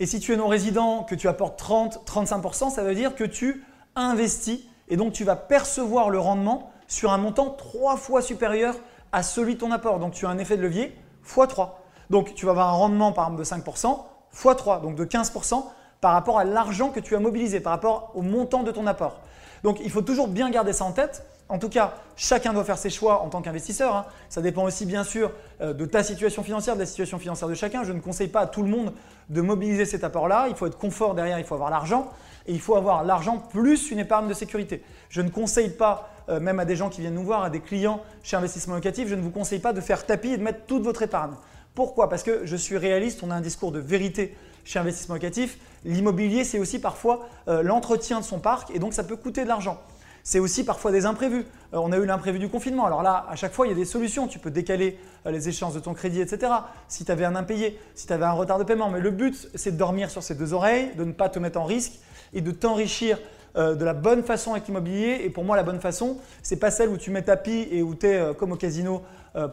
Et 0.00 0.06
si 0.06 0.20
tu 0.20 0.32
es 0.32 0.36
non-résident, 0.36 1.02
que 1.02 1.14
tu 1.14 1.28
apportes 1.28 1.58
30, 1.58 2.04
35%, 2.06 2.70
ça 2.70 2.82
veut 2.84 2.94
dire 2.94 3.14
que 3.14 3.24
tu 3.24 3.64
investis 3.96 4.60
et 4.88 4.96
donc 4.96 5.12
tu 5.12 5.24
vas 5.24 5.36
percevoir 5.36 6.10
le 6.10 6.18
rendement 6.18 6.72
sur 6.86 7.12
un 7.12 7.18
montant 7.18 7.50
trois 7.50 7.96
fois 7.96 8.22
supérieur 8.22 8.76
à 9.12 9.22
celui 9.22 9.54
de 9.54 9.60
ton 9.60 9.72
apport. 9.72 9.98
Donc 9.98 10.12
tu 10.12 10.26
as 10.26 10.28
un 10.28 10.38
effet 10.38 10.56
de 10.56 10.62
levier 10.62 10.96
x 11.24 11.48
3. 11.48 11.82
Donc 12.10 12.34
tu 12.34 12.46
vas 12.46 12.52
avoir 12.52 12.68
un 12.68 12.76
rendement 12.76 13.12
par 13.12 13.24
exemple 13.26 13.40
de 13.40 13.70
5% 13.70 13.98
x 14.32 14.56
3, 14.56 14.80
donc 14.80 14.94
de 14.94 15.04
15% 15.04 15.64
par 16.00 16.12
rapport 16.12 16.38
à 16.38 16.44
l'argent 16.44 16.90
que 16.90 17.00
tu 17.00 17.16
as 17.16 17.20
mobilisé, 17.20 17.60
par 17.60 17.72
rapport 17.72 18.12
au 18.14 18.22
montant 18.22 18.62
de 18.62 18.70
ton 18.70 18.86
apport. 18.86 19.20
Donc 19.64 19.78
il 19.82 19.90
faut 19.90 20.02
toujours 20.02 20.28
bien 20.28 20.50
garder 20.50 20.72
ça 20.72 20.84
en 20.84 20.92
tête. 20.92 21.24
En 21.50 21.58
tout 21.58 21.70
cas, 21.70 21.94
chacun 22.16 22.52
doit 22.52 22.64
faire 22.64 22.76
ses 22.76 22.90
choix 22.90 23.22
en 23.22 23.28
tant 23.28 23.40
qu'investisseur. 23.40 23.96
Hein. 23.96 24.04
Ça 24.28 24.42
dépend 24.42 24.64
aussi 24.64 24.84
bien 24.84 25.02
sûr 25.02 25.32
euh, 25.62 25.72
de 25.72 25.86
ta 25.86 26.02
situation 26.02 26.42
financière, 26.42 26.74
de 26.74 26.80
la 26.80 26.86
situation 26.86 27.18
financière 27.18 27.48
de 27.48 27.54
chacun. 27.54 27.84
Je 27.84 27.92
ne 27.92 28.00
conseille 28.00 28.28
pas 28.28 28.40
à 28.40 28.46
tout 28.46 28.62
le 28.62 28.68
monde 28.68 28.92
de 29.30 29.40
mobiliser 29.40 29.86
cet 29.86 30.04
apport-là. 30.04 30.46
Il 30.50 30.56
faut 30.56 30.66
être 30.66 30.76
confort 30.76 31.14
derrière, 31.14 31.38
il 31.38 31.44
faut 31.44 31.54
avoir 31.54 31.70
l'argent 31.70 32.10
et 32.46 32.52
il 32.52 32.60
faut 32.60 32.76
avoir 32.76 33.02
l'argent 33.02 33.38
plus 33.38 33.90
une 33.90 33.98
épargne 33.98 34.28
de 34.28 34.34
sécurité. 34.34 34.82
Je 35.08 35.22
ne 35.22 35.30
conseille 35.30 35.70
pas, 35.70 36.10
euh, 36.28 36.38
même 36.38 36.60
à 36.60 36.66
des 36.66 36.76
gens 36.76 36.90
qui 36.90 37.00
viennent 37.00 37.14
nous 37.14 37.24
voir, 37.24 37.42
à 37.44 37.50
des 37.50 37.60
clients 37.60 38.02
chez 38.22 38.36
Investissement 38.36 38.74
Locatif, 38.74 39.08
je 39.08 39.14
ne 39.14 39.22
vous 39.22 39.30
conseille 39.30 39.60
pas 39.60 39.72
de 39.72 39.80
faire 39.80 40.04
tapis 40.04 40.32
et 40.32 40.36
de 40.36 40.42
mettre 40.42 40.66
toute 40.66 40.82
votre 40.82 41.02
épargne. 41.02 41.32
Pourquoi? 41.74 42.10
Parce 42.10 42.22
que 42.22 42.44
je 42.44 42.56
suis 42.56 42.76
réaliste, 42.76 43.22
on 43.22 43.30
a 43.30 43.34
un 43.34 43.40
discours 43.40 43.72
de 43.72 43.78
vérité 43.78 44.36
chez 44.64 44.78
Investissement 44.78 45.14
Locatif. 45.14 45.58
L'immobilier, 45.84 46.44
c'est 46.44 46.58
aussi 46.58 46.78
parfois 46.78 47.26
euh, 47.48 47.62
l'entretien 47.62 48.20
de 48.20 48.24
son 48.24 48.38
parc 48.38 48.70
et 48.74 48.78
donc 48.78 48.92
ça 48.92 49.04
peut 49.04 49.16
coûter 49.16 49.44
de 49.44 49.48
l'argent. 49.48 49.80
C'est 50.22 50.38
aussi 50.38 50.64
parfois 50.64 50.92
des 50.92 51.06
imprévus. 51.06 51.46
Euh, 51.74 51.78
on 51.78 51.92
a 51.92 51.96
eu 51.96 52.04
l'imprévu 52.04 52.38
du 52.38 52.48
confinement. 52.48 52.86
Alors 52.86 53.02
là, 53.02 53.26
à 53.28 53.36
chaque 53.36 53.52
fois, 53.52 53.66
il 53.66 53.70
y 53.70 53.72
a 53.72 53.76
des 53.76 53.84
solutions. 53.84 54.28
Tu 54.28 54.38
peux 54.38 54.50
décaler 54.50 54.98
euh, 55.26 55.30
les 55.30 55.48
échéances 55.48 55.74
de 55.74 55.80
ton 55.80 55.94
crédit, 55.94 56.20
etc. 56.20 56.52
Si 56.86 57.04
tu 57.04 57.12
avais 57.12 57.24
un 57.24 57.36
impayé, 57.36 57.78
si 57.94 58.06
tu 58.06 58.12
avais 58.12 58.24
un 58.24 58.32
retard 58.32 58.58
de 58.58 58.64
paiement. 58.64 58.90
Mais 58.90 59.00
le 59.00 59.10
but, 59.10 59.48
c'est 59.54 59.72
de 59.72 59.76
dormir 59.76 60.10
sur 60.10 60.22
ses 60.22 60.34
deux 60.34 60.52
oreilles, 60.52 60.94
de 60.96 61.04
ne 61.04 61.12
pas 61.12 61.28
te 61.28 61.38
mettre 61.38 61.58
en 61.58 61.64
risque 61.64 61.92
et 62.32 62.40
de 62.40 62.50
t'enrichir 62.50 63.18
euh, 63.56 63.74
de 63.74 63.84
la 63.84 63.94
bonne 63.94 64.22
façon 64.22 64.52
avec 64.52 64.66
l'immobilier. 64.66 65.22
Et 65.24 65.30
pour 65.30 65.44
moi, 65.44 65.56
la 65.56 65.62
bonne 65.62 65.80
façon, 65.80 66.18
c'est 66.42 66.58
pas 66.58 66.70
celle 66.70 66.90
où 66.90 66.96
tu 66.96 67.10
mets 67.10 67.22
tapis 67.22 67.68
et 67.70 67.82
où 67.82 67.94
tu 67.94 68.06
es 68.06 68.34
comme 68.36 68.52
au 68.52 68.56
casino 68.56 69.02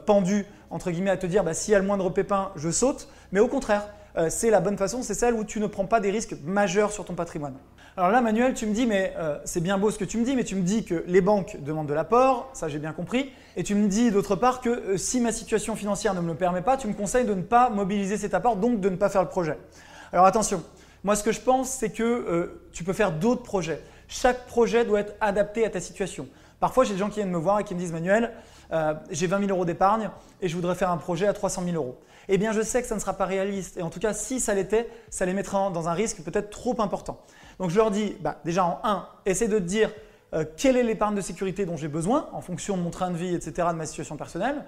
pendu 0.05 0.45
entre 0.71 0.89
guillemets 0.89 1.11
à 1.11 1.17
te 1.17 1.27
dire 1.27 1.43
bah, 1.43 1.53
s'il 1.53 1.73
y 1.73 1.75
a 1.75 1.79
le 1.79 1.85
moindre 1.85 2.09
pépin, 2.09 2.51
je 2.55 2.71
saute. 2.71 3.07
Mais 3.31 3.39
au 3.39 3.47
contraire, 3.47 3.87
c'est 4.29 4.49
la 4.49 4.61
bonne 4.61 4.77
façon, 4.77 5.03
c'est 5.03 5.13
celle 5.13 5.35
où 5.35 5.43
tu 5.43 5.59
ne 5.59 5.67
prends 5.67 5.85
pas 5.85 5.99
des 5.99 6.09
risques 6.09 6.35
majeurs 6.43 6.91
sur 6.91 7.05
ton 7.05 7.13
patrimoine. 7.13 7.53
Alors 7.97 8.11
là, 8.11 8.19
Manuel, 8.19 8.53
tu 8.53 8.65
me 8.65 8.73
dis, 8.73 8.85
mais 8.85 9.13
euh, 9.17 9.39
c'est 9.45 9.61
bien 9.61 9.77
beau 9.77 9.89
ce 9.89 9.97
que 9.97 10.03
tu 10.03 10.17
me 10.17 10.25
dis, 10.25 10.35
mais 10.35 10.43
tu 10.43 10.57
me 10.57 10.63
dis 10.63 10.83
que 10.83 11.05
les 11.07 11.21
banques 11.21 11.55
demandent 11.61 11.87
de 11.87 11.93
l'apport, 11.93 12.49
ça 12.51 12.67
j'ai 12.67 12.77
bien 12.77 12.91
compris, 12.91 13.31
et 13.55 13.63
tu 13.63 13.73
me 13.73 13.87
dis 13.87 14.11
d'autre 14.11 14.35
part 14.35 14.59
que 14.59 14.69
euh, 14.69 14.97
si 14.97 15.21
ma 15.21 15.31
situation 15.31 15.77
financière 15.77 16.13
ne 16.13 16.19
me 16.19 16.27
le 16.27 16.35
permet 16.35 16.61
pas, 16.61 16.75
tu 16.75 16.89
me 16.89 16.93
conseilles 16.93 17.23
de 17.23 17.33
ne 17.33 17.41
pas 17.41 17.69
mobiliser 17.69 18.17
cet 18.17 18.33
apport, 18.33 18.57
donc 18.57 18.81
de 18.81 18.89
ne 18.89 18.97
pas 18.97 19.07
faire 19.07 19.21
le 19.21 19.29
projet. 19.29 19.57
Alors 20.11 20.25
attention, 20.25 20.61
moi 21.05 21.15
ce 21.15 21.23
que 21.23 21.31
je 21.31 21.39
pense, 21.39 21.69
c'est 21.69 21.89
que 21.89 22.03
euh, 22.03 22.67
tu 22.73 22.83
peux 22.83 22.91
faire 22.91 23.13
d'autres 23.13 23.43
projets. 23.43 23.81
Chaque 24.09 24.45
projet 24.45 24.83
doit 24.83 24.99
être 24.99 25.13
adapté 25.21 25.65
à 25.65 25.69
ta 25.69 25.79
situation. 25.79 26.27
Parfois, 26.59 26.83
j'ai 26.83 26.93
des 26.93 26.99
gens 26.99 27.07
qui 27.09 27.21
viennent 27.21 27.31
me 27.31 27.37
voir 27.37 27.61
et 27.61 27.63
qui 27.63 27.75
me 27.75 27.79
disent, 27.79 27.93
Manuel, 27.93 28.31
j'ai 29.09 29.27
20 29.27 29.39
000 29.39 29.51
euros 29.51 29.65
d'épargne 29.65 30.09
et 30.41 30.47
je 30.47 30.55
voudrais 30.55 30.75
faire 30.75 30.89
un 30.89 30.97
projet 30.97 31.27
à 31.27 31.33
300 31.33 31.63
000 31.63 31.75
euros. 31.75 31.97
Eh 32.27 32.37
bien, 32.37 32.51
je 32.51 32.61
sais 32.61 32.81
que 32.81 32.87
ça 32.87 32.95
ne 32.95 32.99
sera 32.99 33.13
pas 33.13 33.25
réaliste. 33.25 33.77
Et 33.77 33.83
en 33.83 33.89
tout 33.89 33.99
cas, 33.99 34.13
si 34.13 34.39
ça 34.39 34.53
l'était, 34.53 34.89
ça 35.09 35.25
les 35.25 35.33
mettrait 35.33 35.57
dans 35.71 35.89
un 35.89 35.93
risque 35.93 36.21
peut-être 36.23 36.49
trop 36.49 36.79
important. 36.79 37.19
Donc 37.59 37.69
je 37.69 37.77
leur 37.77 37.91
dis, 37.91 38.15
bah, 38.21 38.37
déjà 38.45 38.65
en 38.65 38.79
1, 38.83 39.07
essaie 39.25 39.47
de 39.47 39.59
te 39.59 39.63
dire 39.63 39.91
euh, 40.33 40.45
quelle 40.57 40.77
est 40.77 40.83
l'épargne 40.83 41.15
de 41.15 41.21
sécurité 41.21 41.65
dont 41.65 41.77
j'ai 41.77 41.87
besoin 41.87 42.27
en 42.33 42.41
fonction 42.41 42.77
de 42.77 42.81
mon 42.81 42.89
train 42.89 43.11
de 43.11 43.17
vie, 43.17 43.33
etc., 43.33 43.67
de 43.71 43.77
ma 43.77 43.85
situation 43.85 44.17
personnelle. 44.17 44.63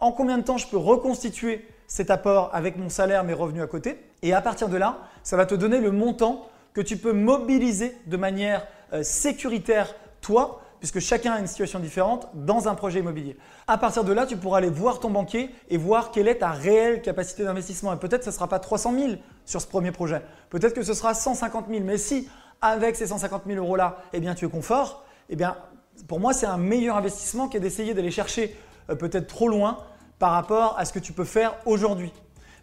En 0.00 0.10
combien 0.12 0.38
de 0.38 0.42
temps 0.42 0.58
je 0.58 0.66
peux 0.66 0.76
reconstituer 0.76 1.66
cet 1.86 2.10
apport 2.10 2.50
avec 2.52 2.76
mon 2.76 2.88
salaire, 2.88 3.22
mes 3.22 3.34
revenus 3.34 3.62
à 3.62 3.66
côté. 3.66 3.98
Et 4.22 4.32
à 4.32 4.40
partir 4.40 4.68
de 4.68 4.76
là, 4.76 4.98
ça 5.22 5.36
va 5.36 5.46
te 5.46 5.54
donner 5.54 5.80
le 5.80 5.92
montant 5.92 6.48
que 6.72 6.80
tu 6.80 6.96
peux 6.96 7.12
mobiliser 7.12 7.96
de 8.06 8.16
manière 8.16 8.66
euh, 8.92 9.02
sécuritaire, 9.02 9.94
toi, 10.20 10.61
puisque 10.82 10.98
chacun 10.98 11.34
a 11.34 11.38
une 11.38 11.46
situation 11.46 11.78
différente 11.78 12.28
dans 12.34 12.66
un 12.66 12.74
projet 12.74 12.98
immobilier. 12.98 13.36
À 13.68 13.78
partir 13.78 14.02
de 14.02 14.12
là, 14.12 14.26
tu 14.26 14.36
pourras 14.36 14.58
aller 14.58 14.68
voir 14.68 14.98
ton 14.98 15.10
banquier 15.10 15.54
et 15.70 15.76
voir 15.76 16.10
quelle 16.10 16.26
est 16.26 16.38
ta 16.38 16.50
réelle 16.50 17.02
capacité 17.02 17.44
d'investissement. 17.44 17.92
Et 17.92 17.96
peut-être 17.98 18.24
ce 18.24 18.30
ne 18.30 18.34
sera 18.34 18.48
pas 18.48 18.58
300 18.58 18.92
000 18.98 19.12
sur 19.44 19.60
ce 19.60 19.68
premier 19.68 19.92
projet. 19.92 20.22
Peut-être 20.50 20.74
que 20.74 20.82
ce 20.82 20.92
sera 20.92 21.14
150 21.14 21.66
000. 21.70 21.84
Mais 21.84 21.98
si 21.98 22.28
avec 22.60 22.96
ces 22.96 23.06
150 23.06 23.42
000 23.46 23.64
euros-là, 23.64 23.98
eh 24.12 24.18
bien, 24.18 24.34
tu 24.34 24.44
es 24.44 24.48
confort, 24.48 25.04
eh 25.28 25.36
bien, 25.36 25.56
pour 26.08 26.18
moi, 26.18 26.32
c'est 26.32 26.46
un 26.46 26.58
meilleur 26.58 26.96
investissement 26.96 27.46
que 27.46 27.58
d'essayer 27.58 27.94
d'aller 27.94 28.10
chercher 28.10 28.56
euh, 28.90 28.96
peut-être 28.96 29.28
trop 29.28 29.46
loin 29.46 29.78
par 30.18 30.32
rapport 30.32 30.76
à 30.80 30.84
ce 30.84 30.92
que 30.92 30.98
tu 30.98 31.12
peux 31.12 31.24
faire 31.24 31.54
aujourd'hui. 31.64 32.12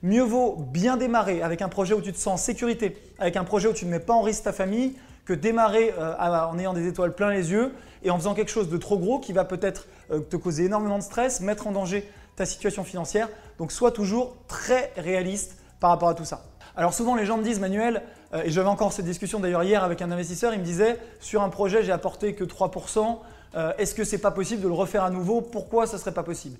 Mieux 0.04 0.24
vaut 0.24 0.58
bien 0.58 0.98
démarrer 0.98 1.42
avec 1.42 1.62
un 1.62 1.70
projet 1.70 1.94
où 1.94 2.02
tu 2.02 2.12
te 2.12 2.18
sens 2.18 2.34
en 2.34 2.44
sécurité, 2.44 2.98
avec 3.18 3.38
un 3.38 3.46
projet 3.46 3.70
où 3.70 3.74
tu 3.74 3.86
ne 3.86 3.92
mets 3.92 4.02
pas 4.02 4.14
en 4.14 4.24
risque 4.24 4.44
ta 4.44 4.52
famille, 4.52 4.96
que 5.26 5.34
démarrer 5.34 5.94
euh, 5.98 6.16
en 6.18 6.58
ayant 6.58 6.74
des 6.74 6.88
étoiles 6.88 7.14
plein 7.14 7.30
les 7.30 7.52
yeux 7.52 7.74
et 8.04 8.10
en 8.10 8.18
faisant 8.18 8.34
quelque 8.34 8.52
chose 8.52 8.70
de 8.70 8.78
trop 8.78 8.98
gros 8.98 9.20
qui 9.20 9.34
va 9.34 9.46
peut-être 9.46 9.88
euh, 10.12 10.20
te 10.20 10.36
causer 10.36 10.66
énormément 10.66 10.98
de 10.98 11.04
stress, 11.04 11.42
mettre 11.42 11.68
en 11.68 11.72
danger 11.72 12.10
ta 12.36 12.46
situation 12.46 12.84
financière. 12.84 13.30
Donc 13.58 13.72
sois 13.72 13.92
toujours 13.92 14.36
très 14.48 14.92
réaliste 14.98 15.58
par 15.80 15.92
rapport 15.92 16.10
à 16.10 16.16
tout 16.16 16.26
ça. 16.26 16.46
Alors 16.76 16.94
souvent 16.94 17.16
les 17.16 17.26
gens 17.26 17.38
me 17.38 17.44
disent 17.44 17.60
Manuel, 17.60 18.02
euh, 18.34 18.44
et 18.44 18.52
j'avais 18.52 18.70
encore 18.70 18.94
cette 18.94 19.06
discussion 19.06 19.40
d'ailleurs 19.40 19.64
hier 19.64 19.84
avec 19.84 20.02
un 20.02 20.12
investisseur, 20.12 20.54
il 20.54 20.60
me 20.60 20.66
disait 20.66 20.98
sur 21.20 21.42
un 21.42 21.50
projet 21.50 21.84
j'ai 21.84 21.92
apporté 21.92 22.34
que 22.34 22.44
3%, 22.44 23.18
est-ce 23.80 23.96
que 23.96 24.04
c'est 24.04 24.20
pas 24.20 24.30
possible 24.30 24.62
de 24.62 24.68
le 24.68 24.76
refaire 24.76 25.04
à 25.04 25.10
nouveau? 25.10 25.42
Pourquoi 25.42 25.88
ce 25.88 25.98
serait 25.98 26.14
pas 26.14 26.22
possible? 26.22 26.60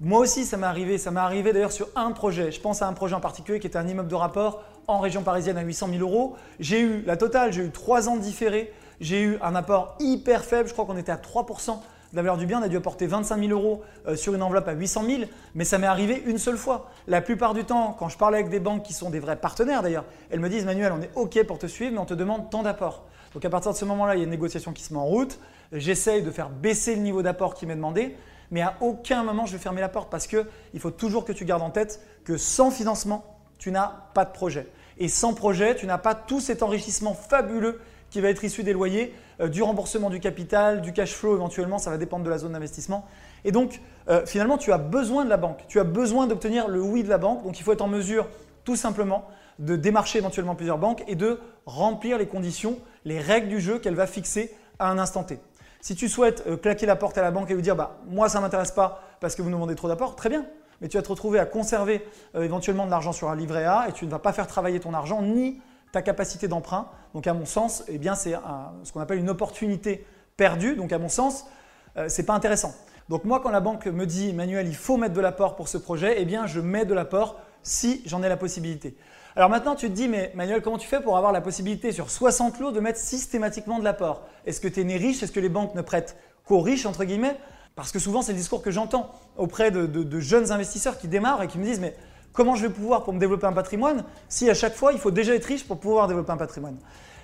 Moi 0.00 0.20
aussi, 0.20 0.44
ça 0.44 0.56
m'est 0.56 0.66
arrivé. 0.66 0.98
Ça 0.98 1.10
m'est 1.10 1.20
arrivé 1.20 1.52
d'ailleurs 1.52 1.72
sur 1.72 1.88
un 1.96 2.12
projet. 2.12 2.52
Je 2.52 2.60
pense 2.60 2.82
à 2.82 2.88
un 2.88 2.92
projet 2.92 3.14
en 3.14 3.20
particulier 3.20 3.60
qui 3.60 3.66
était 3.66 3.78
un 3.78 3.88
immeuble 3.88 4.08
de 4.08 4.14
rapport 4.14 4.62
en 4.86 4.98
région 4.98 5.22
parisienne 5.22 5.58
à 5.58 5.62
800 5.62 5.88
000 5.90 6.00
euros. 6.00 6.36
J'ai 6.60 6.80
eu 6.80 7.02
la 7.06 7.16
totale, 7.16 7.52
j'ai 7.52 7.64
eu 7.64 7.70
trois 7.70 8.08
ans 8.08 8.16
de 8.16 8.20
différé. 8.20 8.72
J'ai 9.00 9.22
eu 9.22 9.38
un 9.42 9.54
apport 9.54 9.96
hyper 9.98 10.44
faible. 10.44 10.68
Je 10.68 10.72
crois 10.72 10.84
qu'on 10.84 10.96
était 10.96 11.12
à 11.12 11.16
3% 11.16 11.78
de 12.12 12.16
la 12.16 12.22
valeur 12.22 12.36
du 12.36 12.46
bien, 12.46 12.60
on 12.60 12.62
a 12.62 12.68
dû 12.68 12.76
apporter 12.76 13.06
25 13.06 13.38
000 13.38 13.50
euros 13.50 13.82
euh, 14.06 14.16
sur 14.16 14.34
une 14.34 14.42
enveloppe 14.42 14.68
à 14.68 14.72
800 14.72 15.04
000, 15.06 15.22
mais 15.54 15.64
ça 15.64 15.76
m'est 15.78 15.86
arrivé 15.86 16.22
une 16.26 16.38
seule 16.38 16.56
fois. 16.56 16.88
La 17.08 17.20
plupart 17.20 17.52
du 17.52 17.64
temps, 17.64 17.96
quand 17.98 18.08
je 18.08 18.16
parle 18.16 18.34
avec 18.34 18.48
des 18.48 18.60
banques 18.60 18.84
qui 18.84 18.92
sont 18.92 19.10
des 19.10 19.18
vrais 19.18 19.36
partenaires 19.36 19.82
d'ailleurs, 19.82 20.04
elles 20.30 20.40
me 20.40 20.48
disent 20.48 20.64
Manuel, 20.64 20.92
on 20.92 21.02
est 21.02 21.10
OK 21.14 21.42
pour 21.46 21.58
te 21.58 21.66
suivre, 21.66 21.92
mais 21.92 21.98
on 21.98 22.06
te 22.06 22.14
demande 22.14 22.48
tant 22.48 22.62
d'apport. 22.62 23.04
Donc 23.34 23.44
à 23.44 23.50
partir 23.50 23.72
de 23.72 23.76
ce 23.76 23.84
moment-là, 23.84 24.14
il 24.14 24.18
y 24.18 24.20
a 24.20 24.24
une 24.24 24.30
négociation 24.30 24.72
qui 24.72 24.82
se 24.82 24.94
met 24.94 24.98
en 24.98 25.04
route. 25.04 25.38
J'essaye 25.72 26.22
de 26.22 26.30
faire 26.30 26.48
baisser 26.48 26.94
le 26.94 27.02
niveau 27.02 27.22
d'apport 27.22 27.54
qui 27.54 27.66
m'est 27.66 27.74
demandé, 27.74 28.16
mais 28.50 28.62
à 28.62 28.76
aucun 28.80 29.22
moment 29.22 29.46
je 29.46 29.52
vais 29.52 29.58
fermer 29.58 29.80
la 29.80 29.88
porte 29.88 30.10
parce 30.10 30.26
qu'il 30.26 30.80
faut 30.80 30.90
toujours 30.90 31.24
que 31.24 31.32
tu 31.32 31.44
gardes 31.44 31.62
en 31.62 31.70
tête 31.70 32.00
que 32.24 32.36
sans 32.36 32.70
financement, 32.70 33.24
tu 33.58 33.70
n'as 33.70 33.92
pas 34.14 34.24
de 34.24 34.32
projet. 34.32 34.68
Et 34.98 35.08
sans 35.08 35.34
projet, 35.34 35.74
tu 35.76 35.86
n'as 35.86 35.98
pas 35.98 36.14
tout 36.14 36.40
cet 36.40 36.62
enrichissement 36.62 37.14
fabuleux 37.14 37.80
qui 38.10 38.20
va 38.20 38.28
être 38.28 38.44
issu 38.44 38.62
des 38.62 38.72
loyers, 38.72 39.14
euh, 39.40 39.48
du 39.48 39.62
remboursement 39.62 40.10
du 40.10 40.20
capital, 40.20 40.80
du 40.80 40.92
cash 40.92 41.12
flow 41.12 41.34
éventuellement, 41.34 41.78
ça 41.78 41.90
va 41.90 41.98
dépendre 41.98 42.24
de 42.24 42.30
la 42.30 42.38
zone 42.38 42.52
d'investissement. 42.52 43.06
Et 43.44 43.52
donc, 43.52 43.80
euh, 44.08 44.24
finalement, 44.26 44.58
tu 44.58 44.72
as 44.72 44.78
besoin 44.78 45.24
de 45.24 45.30
la 45.30 45.36
banque. 45.36 45.64
Tu 45.68 45.80
as 45.80 45.84
besoin 45.84 46.26
d'obtenir 46.26 46.68
le 46.68 46.80
oui 46.80 47.02
de 47.02 47.08
la 47.08 47.18
banque. 47.18 47.44
Donc, 47.44 47.58
il 47.58 47.62
faut 47.62 47.72
être 47.72 47.82
en 47.82 47.88
mesure, 47.88 48.28
tout 48.64 48.76
simplement, 48.76 49.26
de 49.58 49.76
démarcher 49.76 50.18
éventuellement 50.18 50.54
plusieurs 50.54 50.78
banques 50.78 51.02
et 51.08 51.14
de 51.14 51.38
remplir 51.66 52.18
les 52.18 52.26
conditions, 52.26 52.78
les 53.04 53.20
règles 53.20 53.48
du 53.48 53.60
jeu 53.60 53.78
qu'elle 53.78 53.94
va 53.94 54.06
fixer 54.06 54.54
à 54.78 54.90
un 54.90 54.98
instant 54.98 55.24
T. 55.24 55.38
Si 55.80 55.94
tu 55.94 56.08
souhaites 56.08 56.44
euh, 56.46 56.56
claquer 56.56 56.86
la 56.86 56.96
porte 56.96 57.18
à 57.18 57.22
la 57.22 57.30
banque 57.30 57.50
et 57.50 57.54
lui 57.54 57.62
dire 57.62 57.76
bah, 57.76 57.98
Moi, 58.08 58.28
ça 58.28 58.38
ne 58.38 58.44
m'intéresse 58.44 58.72
pas 58.72 59.02
parce 59.20 59.34
que 59.34 59.42
vous 59.42 59.50
nous 59.50 59.56
demandez 59.56 59.74
trop 59.74 59.88
d'apport, 59.88 60.16
très 60.16 60.28
bien. 60.28 60.46
Mais 60.80 60.88
tu 60.88 60.96
vas 60.98 61.02
te 61.02 61.08
retrouver 61.08 61.38
à 61.38 61.46
conserver 61.46 62.06
éventuellement 62.34 62.84
de 62.84 62.90
l'argent 62.90 63.12
sur 63.12 63.30
un 63.30 63.34
livret 63.34 63.64
A 63.64 63.86
et 63.88 63.92
tu 63.92 64.04
ne 64.04 64.10
vas 64.10 64.18
pas 64.18 64.34
faire 64.34 64.46
travailler 64.46 64.78
ton 64.78 64.92
argent 64.92 65.22
ni 65.22 65.58
ta 65.90 66.02
capacité 66.02 66.48
d'emprunt. 66.48 66.90
Donc 67.14 67.26
à 67.26 67.32
mon 67.32 67.46
sens, 67.46 67.82
eh 67.88 67.96
bien 67.96 68.14
c'est 68.14 68.34
ce 68.82 68.92
qu'on 68.92 69.00
appelle 69.00 69.18
une 69.18 69.30
opportunité 69.30 70.06
perdue. 70.36 70.76
Donc 70.76 70.92
à 70.92 70.98
mon 70.98 71.08
sens, 71.08 71.46
euh, 71.96 72.08
c'est 72.08 72.24
pas 72.24 72.34
intéressant. 72.34 72.74
Donc 73.08 73.24
moi, 73.24 73.40
quand 73.40 73.50
la 73.50 73.60
banque 73.60 73.86
me 73.86 74.04
dit, 74.04 74.32
Manuel, 74.32 74.66
il 74.66 74.74
faut 74.74 74.96
mettre 74.96 75.14
de 75.14 75.20
l'apport 75.20 75.56
pour 75.56 75.68
ce 75.68 75.78
projet, 75.78 76.16
eh 76.18 76.24
bien 76.24 76.46
je 76.46 76.60
mets 76.60 76.84
de 76.84 76.94
l'apport 76.94 77.40
si 77.62 78.02
j'en 78.06 78.22
ai 78.22 78.28
la 78.28 78.36
possibilité. 78.36 78.96
Alors 79.36 79.50
maintenant, 79.50 79.74
tu 79.74 79.88
te 79.88 79.92
dis, 79.92 80.08
mais 80.08 80.32
Manuel, 80.34 80.62
comment 80.62 80.78
tu 80.78 80.88
fais 80.88 81.00
pour 81.00 81.16
avoir 81.16 81.32
la 81.32 81.40
possibilité 81.40 81.92
sur 81.92 82.10
60 82.10 82.58
lots 82.58 82.72
de 82.72 82.80
mettre 82.80 82.98
systématiquement 82.98 83.78
de 83.78 83.84
l'apport? 83.84 84.22
Est-ce 84.46 84.60
que 84.60 84.68
tu 84.68 84.80
es 84.80 84.84
né 84.84 84.96
riche? 84.96 85.22
Est-ce 85.22 85.32
que 85.32 85.40
les 85.40 85.48
banques 85.48 85.74
ne 85.74 85.82
prêtent 85.82 86.16
qu'aux 86.44 86.60
riches, 86.60 86.86
Parce 87.74 87.92
que 87.92 87.98
souvent, 87.98 88.22
c'est 88.22 88.32
le 88.32 88.38
discours 88.38 88.62
que 88.62 88.70
j'entends 88.70 89.10
auprès 89.36 89.70
de, 89.70 89.86
de, 89.86 90.20
jeunes 90.20 90.52
investisseurs 90.52 90.98
qui 90.98 91.06
démarrent 91.06 91.42
et 91.42 91.48
qui 91.48 91.58
me 91.58 91.64
disent, 91.64 91.80
mais 91.80 91.94
Comment 92.36 92.54
je 92.54 92.66
vais 92.66 92.72
pouvoir 92.72 93.02
pour 93.02 93.14
me 93.14 93.18
développer 93.18 93.46
un 93.46 93.52
patrimoine 93.54 94.04
si 94.28 94.50
à 94.50 94.54
chaque 94.54 94.74
fois 94.74 94.92
il 94.92 94.98
faut 94.98 95.10
déjà 95.10 95.34
être 95.34 95.46
riche 95.46 95.66
pour 95.66 95.78
pouvoir 95.78 96.06
développer 96.06 96.32
un 96.32 96.36
patrimoine? 96.36 96.76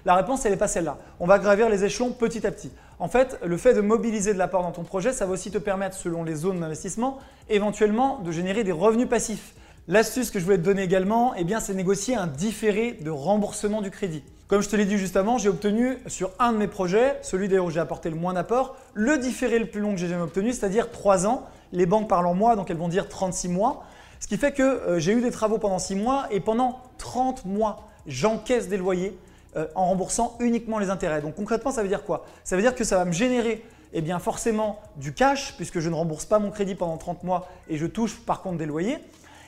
La 0.06 0.14
réponse, 0.14 0.46
elle 0.46 0.52
n'est 0.52 0.58
pas 0.58 0.68
celle-là. 0.68 0.96
On 1.20 1.26
va 1.26 1.38
gravir 1.38 1.68
les 1.68 1.84
échelons 1.84 2.12
petit 2.12 2.46
à 2.46 2.50
petit. 2.50 2.72
En 3.02 3.08
fait, 3.08 3.36
le 3.44 3.56
fait 3.56 3.74
de 3.74 3.80
mobiliser 3.80 4.32
de 4.32 4.38
l'apport 4.38 4.62
dans 4.62 4.70
ton 4.70 4.84
projet, 4.84 5.12
ça 5.12 5.26
va 5.26 5.32
aussi 5.32 5.50
te 5.50 5.58
permettre, 5.58 5.96
selon 5.96 6.22
les 6.22 6.36
zones 6.36 6.60
d'investissement, 6.60 7.18
éventuellement 7.48 8.20
de 8.20 8.30
générer 8.30 8.62
des 8.62 8.70
revenus 8.70 9.08
passifs. 9.08 9.54
L'astuce 9.88 10.30
que 10.30 10.38
je 10.38 10.44
voulais 10.44 10.58
te 10.58 10.62
donner 10.62 10.84
également, 10.84 11.34
eh 11.36 11.44
c'est 11.58 11.74
négocier 11.74 12.14
un 12.14 12.28
différé 12.28 12.92
de 12.92 13.10
remboursement 13.10 13.82
du 13.82 13.90
crédit. 13.90 14.22
Comme 14.46 14.62
je 14.62 14.68
te 14.68 14.76
l'ai 14.76 14.84
dit 14.84 14.98
juste 14.98 15.16
avant, 15.16 15.36
j'ai 15.36 15.48
obtenu 15.48 15.98
sur 16.06 16.30
un 16.38 16.52
de 16.52 16.58
mes 16.58 16.68
projets, 16.68 17.18
celui 17.22 17.48
d'ailleurs 17.48 17.64
où 17.64 17.70
j'ai 17.70 17.80
apporté 17.80 18.08
le 18.08 18.14
moins 18.14 18.34
d'apport, 18.34 18.76
le 18.94 19.18
différé 19.18 19.58
le 19.58 19.66
plus 19.66 19.80
long 19.80 19.90
que 19.94 19.98
j'ai 19.98 20.06
jamais 20.06 20.22
obtenu, 20.22 20.52
c'est-à-dire 20.52 20.92
3 20.92 21.26
ans. 21.26 21.48
Les 21.72 21.86
banques 21.86 22.08
parlent 22.08 22.28
en 22.28 22.34
mois, 22.34 22.54
donc 22.54 22.70
elles 22.70 22.76
vont 22.76 22.86
dire 22.86 23.08
36 23.08 23.48
mois. 23.48 23.82
Ce 24.20 24.28
qui 24.28 24.36
fait 24.36 24.52
que 24.52 24.62
euh, 24.62 25.00
j'ai 25.00 25.10
eu 25.10 25.22
des 25.22 25.32
travaux 25.32 25.58
pendant 25.58 25.80
6 25.80 25.96
mois 25.96 26.28
et 26.30 26.38
pendant 26.38 26.78
30 26.98 27.46
mois, 27.46 27.88
j'encaisse 28.06 28.68
des 28.68 28.76
loyers 28.76 29.18
euh, 29.56 29.66
en 29.74 29.86
remboursant 29.86 30.36
uniquement 30.40 30.78
les 30.78 30.90
intérêts. 30.90 31.20
Donc 31.20 31.34
concrètement, 31.34 31.70
ça 31.70 31.82
veut 31.82 31.88
dire 31.88 32.04
quoi? 32.04 32.24
Ça 32.44 32.56
veut 32.56 32.62
dire 32.62 32.74
que 32.74 32.84
ça 32.84 32.96
va 32.96 33.04
me 33.04 33.12
générer 33.12 33.64
eh 33.94 34.02
forcément 34.18 34.80
du 34.96 35.12
cash 35.12 35.54
puisque 35.56 35.80
je 35.80 35.88
ne 35.88 35.94
rembourse 35.94 36.24
pas 36.24 36.38
mon 36.38 36.50
crédit 36.50 36.74
pendant 36.74 36.96
30 36.96 37.24
mois 37.24 37.48
et 37.68 37.76
je 37.76 37.86
touche 37.86 38.20
par 38.20 38.40
contre 38.40 38.58
des 38.58 38.66
loyers. 38.66 38.98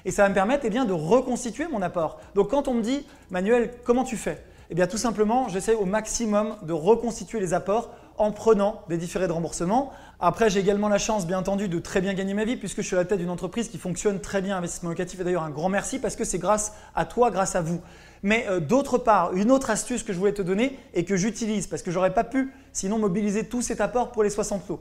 Et 0.04 0.10
ça 0.10 0.24
va 0.24 0.28
me 0.28 0.34
permettre 0.34 0.66
eh 0.66 0.70
de 0.70 0.92
reconstituer 0.92 1.66
mon 1.68 1.80
apport. 1.80 2.20
Donc 2.34 2.50
quand 2.50 2.68
on 2.68 2.74
me 2.74 2.82
dit, 2.82 3.06
Manuel, 3.30 3.70
comment 3.84 4.04
tu 4.04 4.16
fais? 4.16 4.42
Eh 4.70 4.74
bien 4.74 4.86
tout 4.86 4.98
simplement, 4.98 5.48
j'essaie 5.48 5.74
au 5.74 5.86
maximum 5.86 6.56
de 6.62 6.72
reconstituer 6.72 7.40
les 7.40 7.54
apports 7.54 7.90
en 8.16 8.30
prenant 8.30 8.82
des 8.88 8.96
différés 8.96 9.26
de 9.26 9.32
remboursement. 9.32 9.92
Après, 10.20 10.48
j'ai 10.48 10.60
également 10.60 10.88
la 10.88 10.98
chance, 10.98 11.26
bien 11.26 11.38
entendu, 11.38 11.68
de 11.68 11.78
très 11.78 12.00
bien 12.00 12.14
gagner 12.14 12.34
ma 12.34 12.44
vie 12.44 12.56
puisque 12.56 12.80
je 12.80 12.86
suis 12.86 12.96
à 12.96 13.00
la 13.00 13.04
tête 13.04 13.18
d'une 13.18 13.30
entreprise 13.30 13.68
qui 13.68 13.78
fonctionne 13.78 14.20
très 14.20 14.40
bien, 14.40 14.56
investissement 14.56 14.90
locatif. 14.90 15.20
Et 15.20 15.24
d'ailleurs, 15.24 15.42
un 15.42 15.50
grand 15.50 15.68
merci 15.68 15.98
parce 15.98 16.16
que 16.16 16.24
c'est 16.24 16.38
grâce 16.38 16.74
à 16.94 17.04
toi, 17.04 17.30
grâce 17.30 17.56
à 17.56 17.62
vous. 17.62 17.80
Mais 18.24 18.46
euh, 18.48 18.58
d'autre 18.58 18.96
part, 18.96 19.34
une 19.34 19.50
autre 19.50 19.68
astuce 19.68 20.02
que 20.02 20.14
je 20.14 20.18
voulais 20.18 20.32
te 20.32 20.40
donner 20.40 20.78
et 20.94 21.04
que 21.04 21.14
j'utilise 21.14 21.66
parce 21.66 21.82
que 21.82 21.90
j'aurais 21.90 22.14
pas 22.14 22.24
pu 22.24 22.52
sinon 22.72 22.98
mobiliser 22.98 23.44
tout 23.44 23.60
cet 23.60 23.82
apport 23.82 24.12
pour 24.12 24.24
les 24.24 24.30
60 24.30 24.66
lots. 24.68 24.80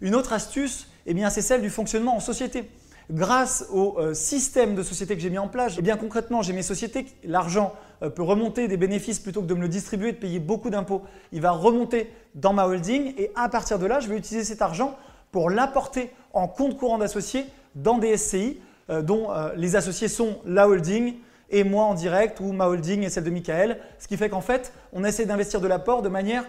Une 0.00 0.16
autre 0.16 0.32
astuce, 0.32 0.88
eh 1.06 1.14
c'est 1.30 1.40
celle 1.40 1.62
du 1.62 1.70
fonctionnement 1.70 2.16
en 2.16 2.20
société 2.20 2.68
grâce 3.12 3.64
au 3.72 3.96
euh, 3.98 4.12
système 4.12 4.74
de 4.74 4.82
société 4.82 5.14
que 5.16 5.22
j'ai 5.22 5.30
mis 5.30 5.38
en 5.38 5.48
place, 5.48 5.74
eh 5.78 5.82
bien 5.82 5.96
concrètement, 5.96 6.42
j'ai 6.42 6.52
mes 6.52 6.62
sociétés, 6.62 7.06
l'argent 7.24 7.74
euh, 8.02 8.10
peut 8.10 8.22
remonter 8.22 8.66
des 8.66 8.76
bénéfices 8.76 9.20
plutôt 9.20 9.42
que 9.42 9.46
de 9.46 9.54
me 9.54 9.62
le 9.62 9.68
distribuer, 9.68 10.12
de 10.12 10.16
payer 10.16 10.40
beaucoup 10.40 10.70
d'impôts. 10.70 11.02
Il 11.32 11.40
va 11.40 11.52
remonter 11.52 12.10
dans 12.34 12.52
ma 12.52 12.66
holding 12.66 13.14
et 13.18 13.30
à 13.36 13.48
partir 13.48 13.78
de 13.78 13.86
là, 13.86 14.00
je 14.00 14.08
vais 14.08 14.16
utiliser 14.16 14.44
cet 14.44 14.62
argent 14.62 14.96
pour 15.30 15.48
l'apporter 15.48 16.10
en 16.32 16.48
compte 16.48 16.76
courant 16.76 16.98
d'associés 16.98 17.46
dans 17.76 17.98
des 17.98 18.16
SCI 18.16 18.58
dont 19.02 19.28
les 19.54 19.76
associés 19.76 20.08
sont 20.08 20.38
la 20.44 20.68
holding 20.68 21.14
et 21.50 21.64
moi 21.64 21.84
en 21.84 21.94
direct 21.94 22.40
ou 22.40 22.52
ma 22.52 22.66
holding 22.66 23.02
et 23.02 23.10
celle 23.10 23.24
de 23.24 23.30
Michael. 23.30 23.78
Ce 23.98 24.08
qui 24.08 24.16
fait 24.16 24.28
qu'en 24.28 24.40
fait, 24.40 24.72
on 24.92 25.04
essaie 25.04 25.26
d'investir 25.26 25.60
de 25.60 25.68
l'apport 25.68 26.02
de 26.02 26.08
manière 26.08 26.44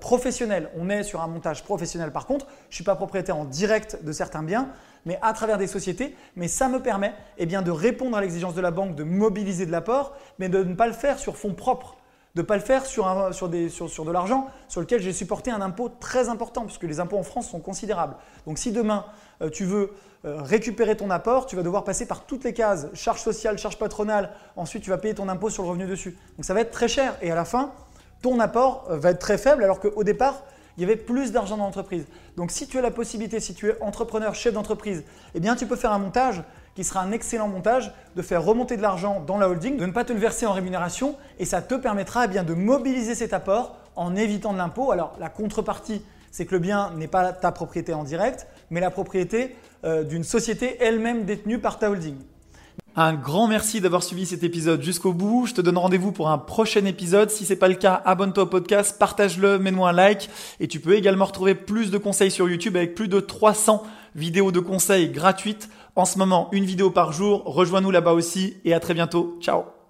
professionnelle. 0.00 0.70
On 0.76 0.88
est 0.88 1.02
sur 1.02 1.20
un 1.20 1.26
montage 1.26 1.62
professionnel 1.62 2.10
par 2.10 2.26
contre. 2.26 2.46
Je 2.68 2.72
ne 2.72 2.74
suis 2.76 2.84
pas 2.84 2.96
propriétaire 2.96 3.36
en 3.36 3.44
direct 3.44 4.02
de 4.02 4.12
certains 4.12 4.42
biens, 4.42 4.68
mais 5.04 5.18
à 5.20 5.32
travers 5.32 5.58
des 5.58 5.66
sociétés. 5.66 6.16
Mais 6.36 6.48
ça 6.48 6.68
me 6.68 6.80
permet 6.80 7.12
eh 7.38 7.46
bien, 7.46 7.62
de 7.62 7.70
répondre 7.70 8.16
à 8.16 8.20
l'exigence 8.20 8.54
de 8.54 8.60
la 8.60 8.70
banque 8.70 8.94
de 8.94 9.04
mobiliser 9.04 9.66
de 9.66 9.72
l'apport, 9.72 10.16
mais 10.38 10.48
de 10.48 10.62
ne 10.62 10.74
pas 10.74 10.86
le 10.86 10.94
faire 10.94 11.18
sur 11.18 11.36
fonds 11.36 11.54
propres 11.54 11.96
de 12.34 12.42
ne 12.42 12.46
pas 12.46 12.56
le 12.56 12.62
faire 12.62 12.84
sur, 12.84 13.32
sur, 13.32 13.48
des, 13.48 13.68
sur, 13.68 13.88
sur 13.88 14.04
de 14.04 14.10
l'argent 14.10 14.48
sur 14.68 14.80
lequel 14.80 15.00
j'ai 15.00 15.12
supporté 15.12 15.50
un 15.50 15.60
impôt 15.60 15.88
très 15.88 16.28
important, 16.28 16.64
puisque 16.64 16.82
les 16.82 16.98
impôts 16.98 17.16
en 17.16 17.22
France 17.22 17.48
sont 17.48 17.60
considérables. 17.60 18.16
Donc 18.46 18.58
si 18.58 18.72
demain 18.72 19.04
euh, 19.33 19.33
tu 19.50 19.64
veux 19.64 19.90
euh, 20.26 20.40
récupérer 20.40 20.96
ton 20.96 21.10
apport, 21.10 21.44
tu 21.44 21.54
vas 21.54 21.62
devoir 21.62 21.84
passer 21.84 22.06
par 22.06 22.24
toutes 22.24 22.44
les 22.44 22.54
cases, 22.54 22.86
charges 22.94 23.20
sociales, 23.20 23.58
charges 23.58 23.78
patronales, 23.78 24.30
ensuite 24.56 24.82
tu 24.82 24.88
vas 24.88 24.96
payer 24.96 25.14
ton 25.14 25.28
impôt 25.28 25.50
sur 25.50 25.62
le 25.64 25.68
revenu 25.68 25.86
dessus. 25.86 26.16
Donc 26.38 26.46
ça 26.46 26.54
va 26.54 26.62
être 26.62 26.70
très 26.70 26.88
cher 26.88 27.14
et 27.20 27.30
à 27.30 27.34
la 27.34 27.44
fin, 27.44 27.72
ton 28.22 28.40
apport 28.40 28.86
euh, 28.88 28.96
va 28.96 29.10
être 29.10 29.18
très 29.18 29.36
faible 29.36 29.62
alors 29.62 29.80
qu'au 29.80 30.02
départ, 30.02 30.42
il 30.78 30.80
y 30.80 30.84
avait 30.84 30.96
plus 30.96 31.30
d'argent 31.30 31.58
dans 31.58 31.64
l'entreprise. 31.64 32.06
Donc 32.38 32.50
si 32.52 32.66
tu 32.66 32.78
as 32.78 32.80
la 32.80 32.90
possibilité, 32.90 33.38
si 33.38 33.54
tu 33.54 33.68
es 33.68 33.80
entrepreneur, 33.82 34.34
chef 34.34 34.54
d'entreprise, 34.54 35.04
eh 35.34 35.40
bien 35.40 35.56
tu 35.56 35.66
peux 35.66 35.76
faire 35.76 35.92
un 35.92 35.98
montage 35.98 36.42
qui 36.74 36.84
sera 36.84 37.00
un 37.00 37.12
excellent 37.12 37.48
montage 37.48 37.92
de 38.16 38.22
faire 38.22 38.42
remonter 38.42 38.78
de 38.78 38.82
l'argent 38.82 39.22
dans 39.26 39.36
la 39.36 39.50
holding, 39.50 39.76
de 39.76 39.84
ne 39.84 39.92
pas 39.92 40.04
te 40.04 40.14
le 40.14 40.18
verser 40.18 40.46
en 40.46 40.52
rémunération 40.52 41.16
et 41.38 41.44
ça 41.44 41.60
te 41.60 41.74
permettra 41.74 42.24
eh 42.24 42.28
bien, 42.28 42.44
de 42.44 42.54
mobiliser 42.54 43.14
cet 43.14 43.34
apport 43.34 43.76
en 43.94 44.16
évitant 44.16 44.54
de 44.54 44.58
l'impôt. 44.58 44.90
Alors 44.90 45.14
la 45.20 45.28
contrepartie, 45.28 46.02
c'est 46.34 46.46
que 46.46 46.54
le 46.56 46.58
bien 46.58 46.90
n'est 46.96 47.06
pas 47.06 47.32
ta 47.32 47.52
propriété 47.52 47.94
en 47.94 48.02
direct, 48.02 48.48
mais 48.68 48.80
la 48.80 48.90
propriété 48.90 49.54
euh, 49.84 50.02
d'une 50.02 50.24
société 50.24 50.76
elle-même 50.80 51.26
détenue 51.26 51.60
par 51.60 51.78
ta 51.78 51.88
holding. 51.88 52.16
Un 52.96 53.14
grand 53.14 53.46
merci 53.46 53.80
d'avoir 53.80 54.02
suivi 54.02 54.26
cet 54.26 54.42
épisode 54.42 54.82
jusqu'au 54.82 55.12
bout. 55.12 55.46
Je 55.46 55.54
te 55.54 55.60
donne 55.60 55.78
rendez-vous 55.78 56.10
pour 56.10 56.30
un 56.30 56.38
prochain 56.38 56.84
épisode. 56.86 57.30
Si 57.30 57.44
c'est 57.44 57.54
pas 57.54 57.68
le 57.68 57.76
cas, 57.76 58.02
abonne-toi 58.04 58.42
au 58.42 58.46
podcast, 58.46 58.98
partage-le, 58.98 59.60
mets-moi 59.60 59.90
un 59.90 59.92
like. 59.92 60.28
Et 60.58 60.66
tu 60.66 60.80
peux 60.80 60.96
également 60.96 61.26
retrouver 61.26 61.54
plus 61.54 61.92
de 61.92 61.98
conseils 61.98 62.32
sur 62.32 62.48
YouTube 62.48 62.76
avec 62.76 62.96
plus 62.96 63.06
de 63.06 63.20
300 63.20 63.84
vidéos 64.16 64.50
de 64.50 64.58
conseils 64.58 65.10
gratuites. 65.10 65.68
En 65.94 66.04
ce 66.04 66.18
moment, 66.18 66.48
une 66.50 66.64
vidéo 66.64 66.90
par 66.90 67.12
jour. 67.12 67.44
Rejoins-nous 67.44 67.92
là-bas 67.92 68.12
aussi 68.12 68.56
et 68.64 68.74
à 68.74 68.80
très 68.80 68.94
bientôt. 68.94 69.38
Ciao 69.40 69.83